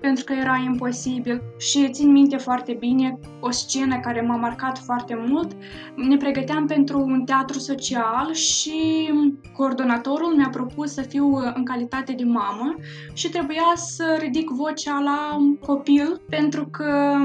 pentru 0.00 0.24
că 0.24 0.32
era 0.32 0.62
imposibil. 0.64 1.42
Și 1.58 1.90
țin 1.90 2.12
minte 2.12 2.36
foarte 2.36 2.76
bine 2.78 3.18
o 3.40 3.50
scenă 3.50 4.00
care 4.00 4.20
m-a 4.20 4.36
marcat 4.36 4.78
foarte 4.78 5.24
mult. 5.26 5.52
Ne 5.96 6.16
pregăteam 6.16 6.66
pentru 6.66 7.00
un 7.00 7.24
teatru 7.24 7.58
social 7.58 8.32
și 8.32 9.10
coordonatorul 9.56 10.36
mi-a 10.36 10.48
propus 10.48 10.92
să 10.92 11.00
fiu 11.00 11.36
în 11.54 11.64
calitate 11.64 12.12
de 12.12 12.24
mamă 12.24 12.74
și 13.12 13.28
trebuia 13.28 13.72
să 13.74 14.16
ridic 14.20 14.50
vocea 14.50 15.00
la 15.00 15.36
copil 15.66 16.20
pentru 16.28 16.68
că 16.70 17.16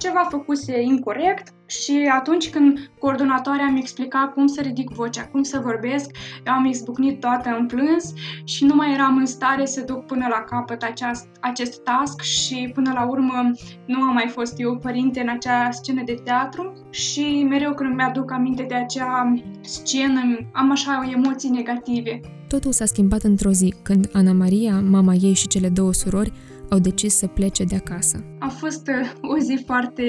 ceva 0.00 0.26
făcuse 0.30 0.82
incorrect 0.82 1.48
și 1.66 2.10
atunci 2.12 2.50
când 2.50 2.90
coordonatoarea 2.98 3.68
mi 3.68 3.78
explica 3.78 4.32
cum 4.34 4.46
să 4.46 4.60
ridic 4.60 4.90
vocea, 4.90 5.26
cum 5.26 5.42
să 5.42 5.60
vorbesc, 5.62 6.10
eu 6.46 6.52
am 6.52 6.64
izbucnit 6.64 7.20
toată 7.20 7.56
în 7.58 7.66
plâns 7.66 8.12
și 8.44 8.64
nu 8.64 8.74
mai 8.74 8.92
eram 8.92 9.16
în 9.16 9.26
stare 9.26 9.66
să 9.66 9.80
duc 9.80 10.06
până 10.06 10.26
la 10.28 10.44
capăt 10.50 10.82
aceast, 10.82 11.28
acest 11.40 11.82
task 11.82 12.20
și 12.20 12.70
până 12.74 12.92
la 12.92 13.06
urmă 13.08 13.50
nu 13.86 14.02
am 14.02 14.12
mai 14.14 14.28
fost 14.28 14.54
eu 14.60 14.76
părinte 14.76 15.20
în 15.20 15.28
acea 15.28 15.70
scenă 15.70 16.02
de 16.04 16.14
teatru 16.24 16.72
și 16.90 17.46
mereu 17.48 17.74
când 17.74 17.94
mi-aduc 17.94 18.32
aminte 18.32 18.62
de 18.62 18.74
acea 18.74 19.32
scenă 19.60 20.20
am 20.52 20.70
așa 20.70 21.10
emoții 21.12 21.50
negative. 21.50 22.20
Totul 22.48 22.72
s-a 22.72 22.84
schimbat 22.84 23.22
într-o 23.22 23.50
zi, 23.50 23.74
când 23.82 24.10
Ana 24.12 24.32
Maria, 24.32 24.80
mama 24.80 25.14
ei 25.14 25.34
și 25.34 25.46
cele 25.46 25.68
două 25.68 25.92
surori 25.92 26.32
au 26.70 26.78
decis 26.78 27.16
să 27.16 27.26
plece 27.26 27.64
de 27.64 27.76
acasă. 27.76 28.24
A 28.38 28.48
fost 28.48 28.88
uh, 28.88 29.30
o 29.30 29.38
zi 29.38 29.62
foarte 29.66 30.02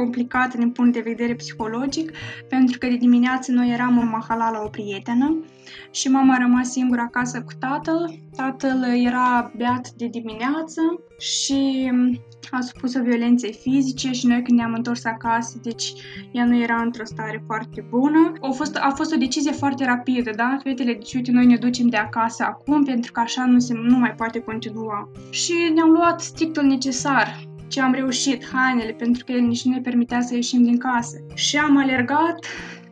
complicată 0.00 0.56
din 0.56 0.70
punct 0.70 0.92
de 0.92 1.00
vedere 1.00 1.34
psihologic, 1.34 2.10
pentru 2.48 2.78
că 2.78 2.86
de 2.86 2.96
dimineață 2.96 3.52
noi 3.52 3.70
eram 3.70 3.98
în 3.98 4.08
Mahala 4.08 4.50
la 4.50 4.62
o 4.64 4.68
prietenă 4.68 5.44
și 5.90 6.08
mama 6.08 6.34
a 6.34 6.38
rămas 6.38 6.70
singură 6.70 7.00
acasă 7.00 7.42
cu 7.42 7.52
tatăl. 7.58 8.18
Tatăl 8.36 8.84
era 9.04 9.52
beat 9.56 9.90
de 9.90 10.06
dimineață 10.06 10.80
și 11.18 11.90
um, 11.92 12.20
a 12.50 12.60
supus 12.60 12.94
o 12.94 13.02
violenței 13.02 13.52
fizice 13.52 14.10
și 14.10 14.26
noi 14.26 14.42
când 14.42 14.58
ne-am 14.58 14.72
întors 14.72 15.04
acasă, 15.04 15.58
deci 15.62 15.92
ea 16.30 16.44
nu 16.44 16.56
era 16.62 16.82
într-o 16.82 17.04
stare 17.04 17.42
foarte 17.46 17.86
bună. 17.90 18.32
A 18.40 18.50
fost, 18.50 18.76
a 18.76 18.92
fost 18.94 19.12
o 19.12 19.16
decizie 19.16 19.52
foarte 19.52 19.84
rapidă, 19.84 20.30
da? 20.36 20.56
Fetele, 20.62 20.92
deci 20.92 21.14
uite, 21.14 21.30
noi 21.30 21.46
ne 21.46 21.56
ducem 21.56 21.86
de 21.86 21.96
acasă 21.96 22.44
acum 22.44 22.84
pentru 22.84 23.12
că 23.12 23.20
așa 23.20 23.44
nu, 23.44 23.58
se, 23.58 23.74
nu 23.74 23.98
mai 23.98 24.14
poate 24.14 24.38
continua. 24.38 25.10
Și 25.30 25.54
ne-am 25.74 25.90
luat 25.90 26.20
strictul 26.20 26.64
necesar 26.64 27.48
ce 27.70 27.80
am 27.80 27.92
reușit, 27.92 28.44
hainele, 28.52 28.92
pentru 28.92 29.24
că 29.24 29.32
el 29.32 29.40
nici 29.40 29.64
nu 29.64 29.72
ne 29.72 29.80
permitea 29.80 30.20
să 30.20 30.34
ieșim 30.34 30.62
din 30.62 30.78
casă. 30.78 31.16
Și 31.34 31.56
am 31.56 31.76
alergat 31.76 32.46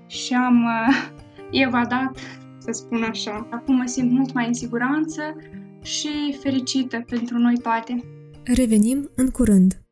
și 0.06 0.34
am 0.34 0.64
uh, 0.64 1.10
evadat, 1.50 2.18
să 2.58 2.70
spun 2.72 3.02
așa. 3.02 3.48
Acum 3.50 3.76
mă 3.76 3.86
simt 3.86 4.10
mult 4.10 4.32
mai 4.32 4.46
în 4.46 4.54
siguranță 4.54 5.22
și 5.82 6.36
fericită 6.42 7.04
pentru 7.06 7.38
noi 7.38 7.58
toate. 7.62 8.04
Revenim 8.44 9.10
în 9.14 9.30
curând. 9.30 9.87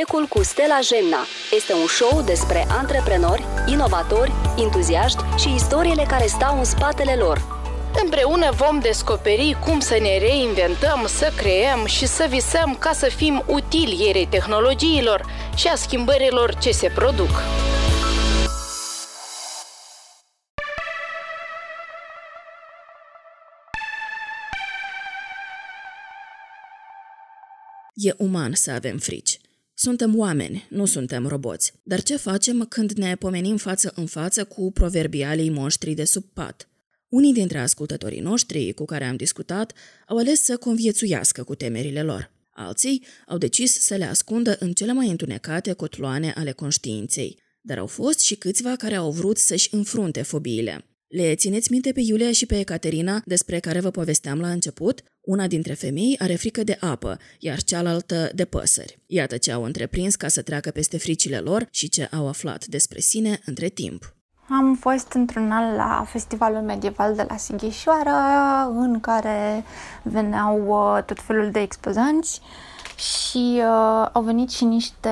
Becul 0.00 0.26
cu 0.26 0.42
Stella 0.42 0.78
Gemna. 0.80 1.22
Este 1.56 1.72
un 1.72 1.86
show 1.86 2.22
despre 2.22 2.66
antreprenori, 2.68 3.44
inovatori, 3.66 4.32
entuziaști 4.58 5.22
și 5.38 5.54
istoriile 5.54 6.04
care 6.08 6.26
stau 6.26 6.58
în 6.58 6.64
spatele 6.64 7.14
lor. 7.14 7.38
Împreună 8.02 8.50
vom 8.52 8.78
descoperi 8.78 9.56
cum 9.64 9.80
să 9.80 9.98
ne 10.00 10.18
reinventăm, 10.18 11.06
să 11.06 11.32
creăm 11.36 11.86
și 11.86 12.06
să 12.06 12.26
visăm 12.28 12.76
ca 12.78 12.92
să 12.92 13.08
fim 13.08 13.44
utili 13.46 14.04
ierei 14.04 14.26
tehnologiilor 14.26 15.26
și 15.56 15.66
a 15.68 15.74
schimbărilor 15.74 16.54
ce 16.54 16.70
se 16.70 16.88
produc. 16.94 17.30
E 27.94 28.14
uman 28.18 28.54
să 28.54 28.70
avem 28.70 28.98
frici. 28.98 29.40
Suntem 29.82 30.18
oameni, 30.18 30.66
nu 30.68 30.84
suntem 30.84 31.26
roboți. 31.26 31.72
Dar 31.82 32.02
ce 32.02 32.16
facem 32.16 32.66
când 32.68 32.92
ne 32.92 33.14
pomenim 33.14 33.56
față 33.56 33.92
în 33.94 34.06
față 34.06 34.44
cu 34.44 34.72
proverbialii 34.72 35.50
monștri 35.50 35.94
de 35.94 36.04
sub 36.04 36.24
pat? 36.32 36.68
Unii 37.08 37.32
dintre 37.32 37.58
ascultătorii 37.58 38.20
noștri 38.20 38.72
cu 38.72 38.84
care 38.84 39.04
am 39.04 39.16
discutat 39.16 39.72
au 40.08 40.16
ales 40.16 40.42
să 40.42 40.56
conviețuiască 40.56 41.42
cu 41.42 41.54
temerile 41.54 42.02
lor. 42.02 42.32
Alții 42.50 43.04
au 43.26 43.38
decis 43.38 43.80
să 43.80 43.94
le 43.94 44.04
ascundă 44.04 44.56
în 44.58 44.72
cele 44.72 44.92
mai 44.92 45.08
întunecate 45.08 45.72
cotloane 45.72 46.32
ale 46.36 46.52
conștiinței, 46.52 47.38
dar 47.60 47.78
au 47.78 47.86
fost 47.86 48.20
și 48.20 48.34
câțiva 48.34 48.76
care 48.76 48.94
au 48.94 49.10
vrut 49.10 49.38
să-și 49.38 49.74
înfrunte 49.74 50.22
fobiile. 50.22 50.89
Le 51.10 51.34
țineți 51.34 51.72
minte 51.72 51.92
pe 51.92 52.00
Iulia 52.00 52.32
și 52.32 52.46
pe 52.46 52.58
Ecaterina, 52.58 53.22
despre 53.24 53.58
care 53.58 53.80
vă 53.80 53.90
povesteam 53.90 54.40
la 54.40 54.48
început? 54.48 55.02
Una 55.20 55.46
dintre 55.46 55.72
femei 55.72 56.16
are 56.18 56.34
frică 56.34 56.62
de 56.62 56.76
apă, 56.80 57.18
iar 57.38 57.62
cealaltă 57.62 58.30
de 58.34 58.44
păsări. 58.44 58.98
Iată 59.06 59.36
ce 59.36 59.52
au 59.52 59.64
întreprins 59.64 60.14
ca 60.14 60.28
să 60.28 60.42
treacă 60.42 60.70
peste 60.70 60.98
fricile 60.98 61.38
lor 61.38 61.66
și 61.70 61.88
ce 61.88 62.08
au 62.12 62.28
aflat 62.28 62.66
despre 62.66 63.00
sine 63.00 63.40
între 63.44 63.68
timp. 63.68 64.14
Am 64.48 64.76
fost 64.80 65.12
într-un 65.12 65.50
an 65.50 65.74
la 65.76 66.04
Festivalul 66.08 66.60
Medieval 66.60 67.14
de 67.14 67.26
la 67.28 67.36
Sighișoara, 67.36 68.62
în 68.62 69.00
care 69.00 69.64
veneau 70.02 70.66
uh, 70.66 71.04
tot 71.04 71.20
felul 71.20 71.50
de 71.50 71.60
expozanți 71.60 72.40
și 72.96 73.54
uh, 73.56 74.08
au 74.12 74.22
venit 74.22 74.50
și 74.50 74.64
niște 74.64 75.08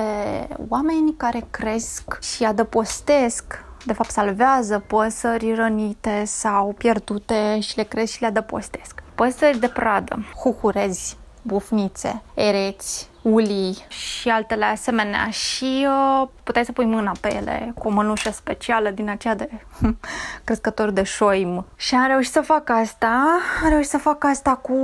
oameni 0.67 1.13
care 1.17 1.47
cresc 1.51 2.21
și 2.21 2.43
adăpostesc 2.43 3.67
de 3.85 3.93
fapt 3.93 4.09
salvează 4.09 4.83
păsări 4.87 5.53
rănite 5.53 6.23
sau 6.25 6.75
pierdute 6.77 7.59
și 7.59 7.77
le 7.77 7.83
cresc 7.83 8.13
și 8.13 8.21
le 8.21 8.27
adăpostesc. 8.27 9.03
Păsări 9.15 9.59
de 9.59 9.67
pradă, 9.67 10.25
huhurezi, 10.35 11.17
bufnițe, 11.41 12.21
ereți, 12.33 13.09
ulii 13.21 13.85
și 13.87 14.29
altele 14.29 14.65
asemenea 14.65 15.29
și 15.29 15.87
uh, 15.87 16.27
puteai 16.43 16.65
să 16.65 16.71
pui 16.71 16.85
mâna 16.85 17.11
pe 17.21 17.35
ele 17.35 17.73
cu 17.77 17.87
o 17.87 17.91
mănușă 17.91 18.31
specială 18.31 18.89
din 18.89 19.09
aceea 19.09 19.35
de 19.35 19.49
crescător 20.43 20.89
de 20.89 21.03
șoim. 21.03 21.65
Și 21.75 21.95
am 21.95 22.07
reușit 22.07 22.31
să 22.31 22.41
fac 22.41 22.69
asta, 22.69 23.25
am 23.63 23.69
reușit 23.69 23.89
să 23.89 23.97
fac 23.97 24.23
asta 24.23 24.55
cu 24.55 24.75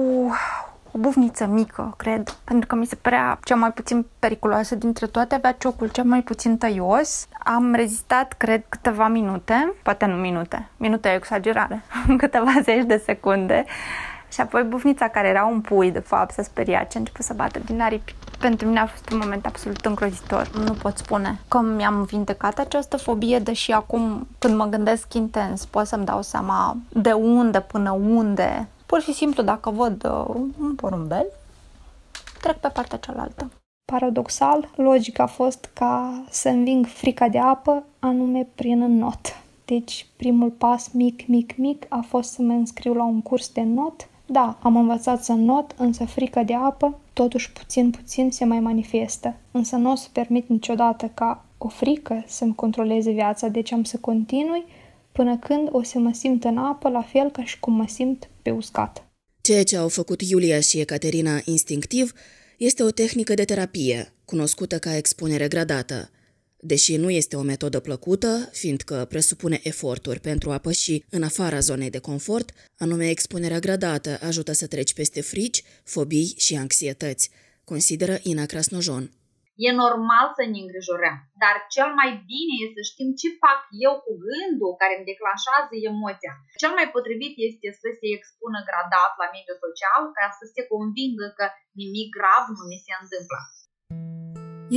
o 0.96 0.98
bufniță 0.98 1.46
mică, 1.46 1.94
cred, 1.98 2.38
pentru 2.44 2.68
că 2.68 2.76
mi 2.76 2.86
se 2.86 2.96
părea 2.96 3.40
cea 3.44 3.56
mai 3.56 3.72
puțin 3.72 4.06
periculoasă 4.20 4.76
dintre 4.76 5.06
toate, 5.08 5.36
avea 5.36 5.52
ciocul 5.52 5.90
cel 5.90 6.04
mai 6.04 6.22
puțin 6.22 6.58
tăios. 6.58 7.28
Am 7.44 7.74
rezistat, 7.74 8.34
cred, 8.34 8.64
câteva 8.70 9.08
minute, 9.08 9.74
poate 9.84 10.06
nu 10.06 10.16
minute, 10.16 10.70
minute 10.78 11.10
e 11.10 11.16
exagerare, 11.16 11.84
câteva 12.18 12.52
zeci 12.62 12.86
de 12.86 13.02
secunde 13.06 13.66
și 14.32 14.42
apoi 14.42 14.64
bufnița 14.64 15.08
care 15.08 15.28
era 15.28 15.46
un 15.46 15.62
pui, 15.62 15.92
de 15.92 16.00
fapt, 16.00 16.34
să 16.34 16.42
speria 16.42 16.84
ce 16.84 16.98
a 16.98 17.00
început 17.00 17.26
să 17.26 17.34
bată 17.34 17.60
din 17.66 17.82
aripi. 17.82 18.16
Pentru 18.40 18.68
mine 18.68 18.80
a 18.80 18.86
fost 18.86 19.12
un 19.12 19.18
moment 19.22 19.46
absolut 19.46 19.86
îngrozitor. 19.86 20.50
Nu 20.66 20.72
pot 20.72 20.98
spune 20.98 21.40
că 21.48 21.60
mi-am 21.60 22.04
vindecat 22.04 22.60
această 22.60 22.98
fobie, 22.98 23.40
deși 23.40 23.72
acum, 23.72 24.28
când 24.40 24.56
mă 24.56 24.66
gândesc 24.66 25.14
intens, 25.14 25.66
pot 25.66 25.88
să-mi 25.88 26.06
dau 26.06 26.22
seama 26.22 26.78
de 26.90 27.12
unde 27.12 27.60
până 27.60 27.92
unde. 27.92 28.68
Pur 28.86 29.02
și 29.02 29.14
simplu, 29.14 29.44
dacă 29.44 29.70
văd 29.70 30.04
uh, 30.06 30.36
un 30.60 30.76
porumbel, 30.76 31.26
trec 32.42 32.58
pe 32.58 32.68
partea 32.68 32.98
cealaltă. 32.98 33.52
Paradoxal, 33.92 34.70
logica 34.76 35.24
a 35.24 35.28
fost 35.28 35.70
ca 35.74 36.24
să 36.30 36.50
înving 36.50 36.86
frica 36.86 37.30
de 37.30 37.40
apă, 37.40 37.84
anume 38.00 38.48
prin 38.56 38.98
not. 38.98 39.42
Deci, 39.66 40.08
primul 40.18 40.50
pas 40.50 40.90
mic, 40.92 41.28
mic, 41.28 41.58
mic 41.58 41.86
a 41.90 42.06
fost 42.08 42.32
să 42.32 42.42
mă 42.42 42.54
înscriu 42.54 42.94
la 42.94 43.04
un 43.04 43.22
curs 43.22 43.50
de 43.50 43.62
not 43.62 44.08
da, 44.26 44.58
am 44.62 44.76
învățat 44.76 45.24
să 45.24 45.34
not, 45.34 45.76
însă 45.78 46.06
frica 46.06 46.44
de 46.44 46.54
apă, 46.54 47.00
totuși 47.14 47.52
puțin 47.52 47.92
puțin 47.92 48.32
se 48.32 48.46
mai 48.46 48.60
manifestă. 48.60 49.36
Însă 49.52 49.76
nu 49.76 49.92
o 49.92 49.96
să 49.96 50.08
permit 50.12 50.50
niciodată 50.50 51.12
ca 51.14 51.46
o 51.58 51.68
frică 51.68 52.24
să-mi 52.28 52.56
controleze 52.56 53.12
viața, 53.12 53.48
deci 53.48 53.72
am 53.72 53.84
să 53.84 53.98
continui 53.98 54.66
până 55.16 55.38
când 55.38 55.68
o 55.72 55.84
să 55.84 55.98
mă 56.00 56.14
simt 56.14 56.44
în 56.44 56.58
apă 56.58 56.90
la 56.90 57.02
fel 57.02 57.32
ca 57.32 57.44
și 57.44 57.60
cum 57.60 57.74
mă 57.74 57.88
simt 57.88 58.30
pe 58.42 58.52
uscat. 58.52 59.08
Ceea 59.42 59.64
ce 59.64 59.78
au 59.78 59.88
făcut 59.88 60.22
Iulia 60.22 60.60
și 60.60 60.80
Ecaterina 60.80 61.42
instinctiv 61.46 62.14
este 62.58 62.84
o 62.84 62.90
tehnică 62.90 63.34
de 63.34 63.46
terapie, 63.46 64.14
cunoscută 64.26 64.80
ca 64.80 64.96
expunere 64.96 65.48
gradată. 65.48 66.10
Deși 66.60 66.96
nu 66.96 67.10
este 67.10 67.36
o 67.36 67.42
metodă 67.42 67.80
plăcută, 67.80 68.50
fiindcă 68.52 69.06
presupune 69.10 69.60
eforturi 69.64 70.20
pentru 70.20 70.52
a 70.52 70.58
păși 70.58 71.04
în 71.10 71.24
afara 71.24 71.60
zonei 71.60 71.90
de 71.90 71.98
confort, 71.98 72.52
anume 72.78 73.10
expunerea 73.10 73.60
gradată 73.60 74.20
ajută 74.22 74.52
să 74.52 74.68
treci 74.68 74.94
peste 74.94 75.22
frici, 75.22 75.64
fobii 75.84 76.34
și 76.38 76.56
anxietăți, 76.56 77.30
consideră 77.64 78.18
Ina 78.24 78.46
Crasnojon. 78.46 79.12
E 79.68 79.70
normal 79.84 80.28
să 80.38 80.44
ne 80.52 80.60
îngrijorăm, 80.64 81.18
dar 81.44 81.56
cel 81.76 81.90
mai 82.00 82.12
bine 82.32 82.54
e 82.64 82.76
să 82.78 82.82
știm 82.92 83.10
ce 83.22 83.28
fac 83.44 83.60
eu 83.86 83.94
cu 84.06 84.12
gândul 84.28 84.72
care 84.82 84.94
îmi 84.96 85.10
declanșează 85.12 85.74
emoția. 85.92 86.34
Cel 86.62 86.72
mai 86.78 86.88
potrivit 86.96 87.34
este 87.50 87.68
să 87.82 87.90
se 88.00 88.08
expună 88.18 88.60
gradat 88.70 89.12
la 89.22 89.28
mediul 89.36 89.62
social 89.66 90.02
ca 90.18 90.26
să 90.40 90.46
se 90.54 90.62
convingă 90.72 91.28
că 91.38 91.46
nimic 91.82 92.08
grav 92.18 92.44
nu 92.58 92.64
mi 92.72 92.84
se 92.86 92.94
întâmplă. 93.02 93.40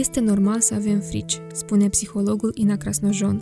Este 0.03 0.21
normal 0.31 0.61
să 0.69 0.73
avem 0.81 1.01
frici, 1.11 1.37
spune 1.63 1.87
psihologul 1.97 2.53
Ina 2.63 2.77
Krasnojon, 2.83 3.37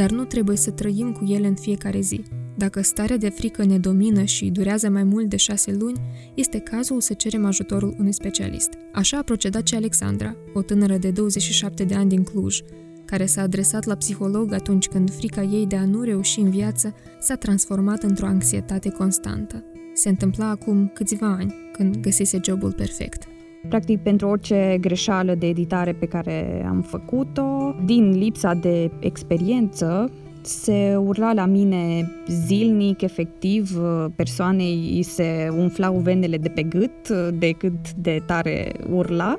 dar 0.00 0.10
nu 0.18 0.24
trebuie 0.32 0.58
să 0.64 0.70
trăim 0.80 1.08
cu 1.16 1.22
ele 1.36 1.46
în 1.52 1.58
fiecare 1.66 2.00
zi. 2.10 2.18
Dacă 2.58 2.82
starea 2.82 3.16
de 3.16 3.28
frică 3.28 3.64
ne 3.64 3.78
domină 3.78 4.24
și 4.24 4.50
durează 4.50 4.88
mai 4.88 5.04
mult 5.04 5.28
de 5.28 5.36
șase 5.36 5.72
luni, 5.72 6.00
este 6.34 6.58
cazul 6.58 7.00
să 7.00 7.14
cerem 7.14 7.44
ajutorul 7.44 7.94
unui 7.98 8.12
specialist. 8.12 8.70
Așa 8.92 9.18
a 9.18 9.22
procedat 9.22 9.66
și 9.66 9.74
Alexandra, 9.74 10.36
o 10.54 10.62
tânără 10.62 10.96
de 10.96 11.10
27 11.10 11.84
de 11.84 11.94
ani 11.94 12.08
din 12.08 12.22
Cluj, 12.22 12.60
care 13.04 13.26
s-a 13.26 13.42
adresat 13.42 13.84
la 13.84 13.94
psiholog 13.94 14.52
atunci 14.52 14.88
când 14.88 15.10
frica 15.10 15.42
ei 15.42 15.66
de 15.66 15.76
a 15.76 15.84
nu 15.84 16.02
reuși 16.02 16.40
în 16.40 16.50
viață 16.50 16.94
s-a 17.20 17.34
transformat 17.34 18.02
într-o 18.02 18.26
anxietate 18.26 18.90
constantă. 18.90 19.64
Se 19.94 20.08
întâmpla 20.08 20.48
acum 20.48 20.90
câțiva 20.94 21.26
ani, 21.26 21.54
când 21.72 21.96
găsise 21.96 22.40
jobul 22.44 22.72
perfect. 22.72 23.22
Practic, 23.68 24.02
pentru 24.02 24.28
orice 24.28 24.78
greșeală 24.80 25.34
de 25.34 25.46
editare 25.46 25.92
pe 25.92 26.06
care 26.06 26.64
am 26.68 26.82
făcut-o, 26.82 27.74
din 27.84 28.10
lipsa 28.10 28.54
de 28.54 28.90
experiență, 29.00 30.10
se 30.46 30.96
urla 30.96 31.32
la 31.32 31.46
mine 31.46 32.12
zilnic, 32.28 33.00
efectiv, 33.00 33.78
persoanei 34.16 34.92
îi 34.94 35.02
se 35.02 35.48
umflau 35.58 35.94
venele 35.94 36.36
de 36.36 36.48
pe 36.48 36.62
gât 36.62 37.08
de 37.38 37.50
cât 37.50 37.92
de 37.92 38.22
tare 38.26 38.72
urla 38.90 39.38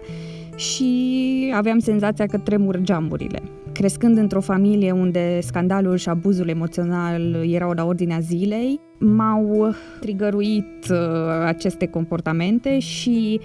și 0.55 1.51
aveam 1.55 1.79
senzația 1.79 2.25
că 2.25 2.37
tremur 2.37 2.77
geamurile. 2.81 3.41
Crescând 3.71 4.17
într-o 4.17 4.41
familie 4.41 4.91
unde 4.91 5.39
scandalul 5.41 5.95
și 5.95 6.09
abuzul 6.09 6.47
emoțional 6.47 7.45
erau 7.51 7.71
la 7.71 7.85
ordinea 7.85 8.19
zilei, 8.19 8.79
m-au 8.99 9.75
trigăruit 9.99 10.89
uh, 10.89 10.97
aceste 11.45 11.85
comportamente 11.85 12.79
și 12.79 13.39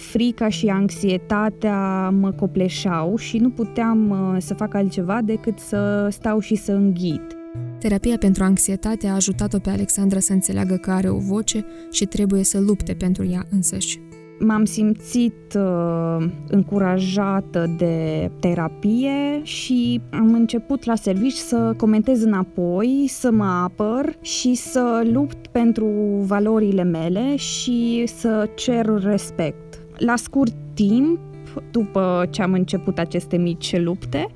frica 0.00 0.48
și 0.48 0.66
anxietatea 0.66 2.10
mă 2.10 2.30
copleșau 2.30 3.16
și 3.16 3.38
nu 3.38 3.50
puteam 3.50 4.10
uh, 4.10 4.36
să 4.38 4.54
fac 4.54 4.74
altceva 4.74 5.20
decât 5.24 5.58
să 5.58 6.08
stau 6.10 6.38
și 6.38 6.54
să 6.54 6.72
înghit. 6.72 7.36
Terapia 7.78 8.16
pentru 8.18 8.44
anxietate 8.44 9.06
a 9.06 9.14
ajutat-o 9.14 9.58
pe 9.58 9.70
Alexandra 9.70 10.18
să 10.18 10.32
înțeleagă 10.32 10.74
că 10.74 10.90
are 10.90 11.08
o 11.08 11.18
voce 11.18 11.64
și 11.90 12.04
trebuie 12.04 12.44
să 12.44 12.60
lupte 12.60 12.94
pentru 12.94 13.26
ea 13.26 13.44
însăși. 13.50 14.00
M-am 14.42 14.64
simțit 14.64 15.54
uh, 15.56 16.26
încurajată 16.48 17.74
de 17.76 18.30
terapie 18.40 19.40
și 19.42 20.00
am 20.10 20.32
început 20.32 20.84
la 20.84 20.94
servici 20.94 21.32
să 21.32 21.74
comentez 21.76 22.22
înapoi, 22.22 23.04
să 23.08 23.30
mă 23.30 23.44
apăr 23.44 24.16
și 24.20 24.54
să 24.54 25.02
lupt 25.12 25.46
pentru 25.46 25.86
valorile 26.26 26.82
mele 26.82 27.36
și 27.36 28.04
să 28.06 28.48
cer 28.54 28.86
respect. 28.86 29.69
La 30.00 30.16
scurt 30.16 30.52
timp, 30.74 31.18
după 31.70 32.26
ce 32.30 32.42
am 32.42 32.52
început 32.52 32.98
aceste 32.98 33.36
mici 33.36 33.78
lupte, 33.78 34.26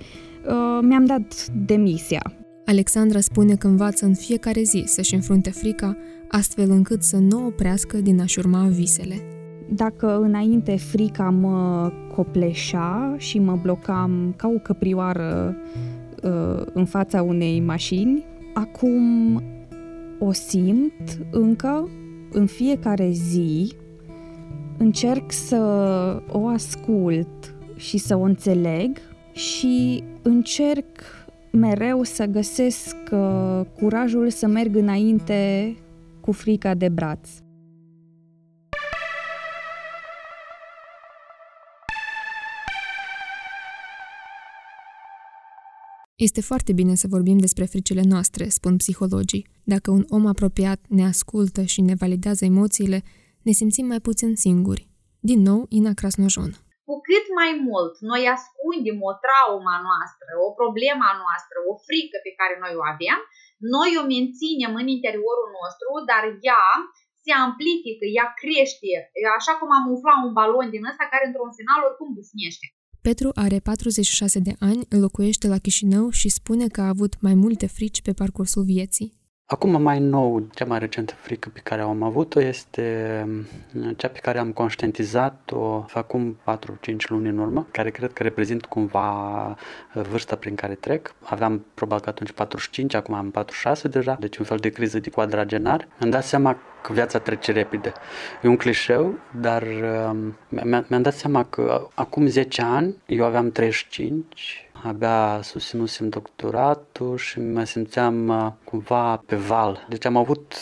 uh, 0.46 0.78
mi-am 0.82 1.04
dat 1.04 1.46
demisia. 1.46 2.32
Alexandra 2.64 3.20
spune 3.20 3.54
că 3.54 3.66
învață 3.66 4.04
în 4.04 4.14
fiecare 4.14 4.62
zi 4.62 4.82
să-și 4.86 5.14
înfrunte 5.14 5.50
frica, 5.50 5.96
astfel 6.28 6.70
încât 6.70 7.02
să 7.02 7.16
nu 7.16 7.46
oprească 7.46 7.96
din 7.96 8.20
a-și 8.20 8.38
urma 8.38 8.66
visele. 8.66 9.14
Dacă 9.70 10.18
înainte 10.18 10.76
frica 10.76 11.30
mă 11.30 11.90
copleșa 12.14 13.14
și 13.18 13.38
mă 13.38 13.58
blocam 13.62 14.34
ca 14.36 14.48
o 14.48 14.58
căprioară 14.58 15.56
uh, 16.22 16.66
în 16.72 16.84
fața 16.84 17.22
unei 17.22 17.60
mașini, 17.60 18.24
acum 18.54 19.42
o 20.18 20.32
simt 20.32 21.18
încă 21.30 21.88
în 22.32 22.46
fiecare 22.46 23.10
zi 23.10 23.72
încerc 24.78 25.32
să 25.32 25.56
o 26.28 26.46
ascult 26.46 27.54
și 27.76 27.98
să 27.98 28.16
o 28.16 28.22
înțeleg 28.22 28.98
și 29.32 30.02
încerc 30.22 31.00
mereu 31.52 32.02
să 32.02 32.24
găsesc 32.24 32.96
uh, 33.12 33.60
curajul 33.78 34.30
să 34.30 34.46
merg 34.46 34.76
înainte 34.76 35.74
cu 36.20 36.32
frica 36.32 36.74
de 36.74 36.88
braț. 36.88 37.28
Este 46.16 46.40
foarte 46.40 46.72
bine 46.72 46.94
să 46.94 47.06
vorbim 47.08 47.38
despre 47.38 47.64
fricile 47.64 48.02
noastre, 48.04 48.48
spun 48.48 48.76
psihologii. 48.76 49.46
Dacă 49.64 49.90
un 49.90 50.04
om 50.08 50.26
apropiat 50.26 50.80
ne 50.88 51.04
ascultă 51.04 51.62
și 51.62 51.80
ne 51.80 51.94
validează 51.94 52.44
emoțiile, 52.44 53.02
ne 53.46 53.52
simțim 53.60 53.86
mai 53.92 54.00
puțin 54.08 54.32
singuri. 54.44 54.82
Din 55.30 55.40
nou, 55.48 55.60
Ina 55.78 55.92
Crasnojon. 56.00 56.50
Cu 56.88 56.94
cât 57.08 57.26
mai 57.40 57.52
mult 57.68 57.94
noi 58.10 58.22
ascundem 58.36 58.98
o 59.10 59.12
trauma 59.24 59.76
noastră, 59.88 60.30
o 60.46 60.48
problema 60.60 61.10
noastră, 61.22 61.56
o 61.70 61.72
frică 61.86 62.16
pe 62.26 62.32
care 62.38 62.54
noi 62.64 62.74
o 62.80 62.82
avem, 62.92 63.18
noi 63.76 63.90
o 64.00 64.02
menținem 64.14 64.72
în 64.80 64.86
interiorul 64.96 65.48
nostru, 65.58 65.88
dar 66.10 66.22
ea 66.48 66.64
se 67.24 67.32
amplifică, 67.44 68.04
ea 68.18 68.26
crește, 68.40 68.92
așa 69.38 69.52
cum 69.58 69.70
am 69.78 69.84
umflat 69.92 70.18
un 70.26 70.32
balon 70.38 70.68
din 70.74 70.88
ăsta 70.90 71.04
care 71.12 71.24
într-un 71.26 71.52
final 71.58 71.80
oricum 71.88 72.08
busnește. 72.16 72.66
Petru 73.08 73.28
are 73.44 73.58
46 73.58 74.38
de 74.48 74.54
ani, 74.70 74.82
locuiește 75.04 75.46
la 75.52 75.58
Chișinău 75.64 76.06
și 76.20 76.28
spune 76.38 76.66
că 76.74 76.80
a 76.80 76.92
avut 76.94 77.12
mai 77.26 77.34
multe 77.44 77.66
frici 77.76 78.04
pe 78.06 78.12
parcursul 78.12 78.64
vieții. 78.74 79.08
Acum 79.46 79.82
mai 79.82 80.00
nou, 80.00 80.46
cea 80.54 80.64
mai 80.64 80.78
recentă 80.78 81.14
frică 81.14 81.48
pe 81.52 81.60
care 81.60 81.80
am 81.80 82.02
avut-o 82.02 82.40
este 82.40 83.22
mm, 83.26 83.92
cea 83.92 84.08
pe 84.08 84.18
care 84.18 84.38
am 84.38 84.52
conștientizat-o 84.52 85.84
acum 85.92 86.38
4-5 86.90 86.96
luni 87.08 87.28
în 87.28 87.38
urmă, 87.38 87.66
care 87.70 87.90
cred 87.90 88.12
că 88.12 88.22
reprezintă 88.22 88.66
cumva 88.68 89.46
uh, 89.46 90.02
vârsta 90.02 90.36
prin 90.36 90.54
care 90.54 90.74
trec. 90.74 91.14
Aveam 91.20 91.64
probabil 91.74 92.04
că 92.04 92.10
atunci 92.10 92.32
45, 92.32 92.94
acum 92.94 93.14
am 93.14 93.30
46 93.30 93.88
deja, 93.88 94.16
deci 94.20 94.36
un 94.36 94.44
fel 94.44 94.58
de 94.58 94.68
criză 94.68 94.98
de 94.98 95.10
quadragenar. 95.10 95.88
Am 96.00 96.10
dat 96.10 96.24
seama 96.24 96.56
că 96.82 96.92
viața 96.92 97.18
trece 97.18 97.52
repede. 97.52 97.92
E 98.42 98.48
un 98.48 98.56
clișeu, 98.56 99.18
dar 99.40 99.62
um, 99.62 100.36
mi-am 100.88 101.02
dat 101.02 101.14
seama 101.14 101.44
că 101.44 101.88
acum 101.94 102.26
10 102.26 102.62
ani, 102.62 102.96
eu 103.06 103.24
aveam 103.24 103.50
35, 103.50 104.63
abia 104.84 105.40
susținusem 105.42 106.08
doctoratul 106.08 107.16
și 107.16 107.40
mă 107.40 107.64
simțeam 107.64 108.28
uh, 108.28 108.52
cumva 108.64 109.22
pe 109.26 109.36
val. 109.36 109.86
Deci 109.88 110.04
am 110.04 110.16
avut 110.16 110.54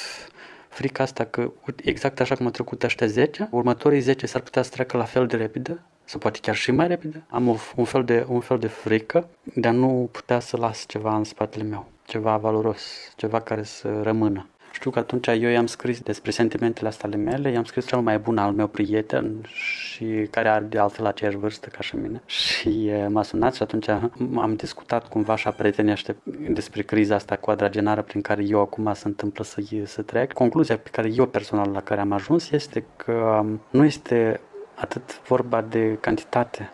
frica 0.69 1.03
asta 1.03 1.25
că 1.25 1.53
exact 1.77 2.21
așa 2.21 2.35
cum 2.35 2.47
a 2.47 2.51
trecut 2.51 2.83
ăștia 2.83 3.07
10, 3.07 3.49
următorii 3.51 4.01
10 4.01 4.27
s-ar 4.27 4.41
putea 4.41 4.63
să 4.63 4.71
treacă 4.71 4.97
la 4.97 5.05
fel 5.05 5.27
de 5.27 5.37
repede 5.37 5.81
sau 6.05 6.19
poate 6.19 6.39
chiar 6.43 6.55
și 6.55 6.71
mai 6.71 6.87
repede. 6.87 7.25
Am 7.29 7.49
o, 7.49 7.57
un, 7.77 7.85
fel 7.85 8.05
de, 8.05 8.25
un 8.29 8.41
fel 8.41 8.59
de 8.59 8.67
frică 8.67 9.29
de 9.55 9.69
a 9.69 9.71
nu 9.71 10.09
putea 10.13 10.41
să 10.41 10.57
las 10.57 10.85
ceva 10.87 11.17
în 11.17 11.25
spatele 11.25 11.65
meu, 11.65 11.87
ceva 12.05 12.37
valoros, 12.37 13.13
ceva 13.17 13.41
care 13.41 13.63
să 13.63 14.01
rămână. 14.03 14.47
Știu 14.73 14.91
că 14.91 14.99
atunci 14.99 15.27
eu 15.27 15.51
i-am 15.51 15.67
scris 15.67 16.01
despre 16.01 16.31
sentimentele 16.31 16.89
astea 16.89 17.09
ale 17.09 17.23
mele, 17.23 17.51
i-am 17.51 17.65
scris 17.65 17.87
cel 17.87 18.01
mai 18.01 18.19
bun 18.19 18.39
al 18.39 18.53
meu 18.53 18.67
prieten 18.67 19.41
și 19.45 20.27
care 20.31 20.49
are 20.49 20.65
de 20.65 20.79
altfel 20.79 21.07
aceeași 21.07 21.37
vârstă 21.37 21.69
ca 21.69 21.81
și 21.81 21.97
mine. 21.97 22.23
Și 22.27 22.91
m-a 23.09 23.23
sunat 23.23 23.55
și 23.55 23.63
atunci 23.63 23.89
am 24.37 24.55
discutat 24.57 25.09
cumva 25.09 25.37
și 25.37 25.47
a 25.47 25.51
prietenește 25.51 26.17
despre 26.49 26.83
criza 26.83 27.15
asta 27.15 27.37
quadragenară 27.37 28.03
prin 28.03 28.21
care 28.21 28.43
eu 28.47 28.61
acum 28.61 28.93
se 28.95 29.09
întâmplă 29.09 29.45
să, 29.45 29.63
să 29.85 30.03
trec. 30.03 30.33
Concluzia 30.33 30.79
pe 30.79 30.89
care 30.93 31.11
eu 31.15 31.27
personal 31.27 31.71
la 31.71 31.81
care 31.81 32.01
am 32.01 32.13
ajuns 32.13 32.51
este 32.51 32.85
că 32.97 33.45
nu 33.71 33.85
este 33.85 34.41
atât 34.75 35.21
vorba 35.23 35.61
de 35.61 35.97
cantitate, 36.01 36.71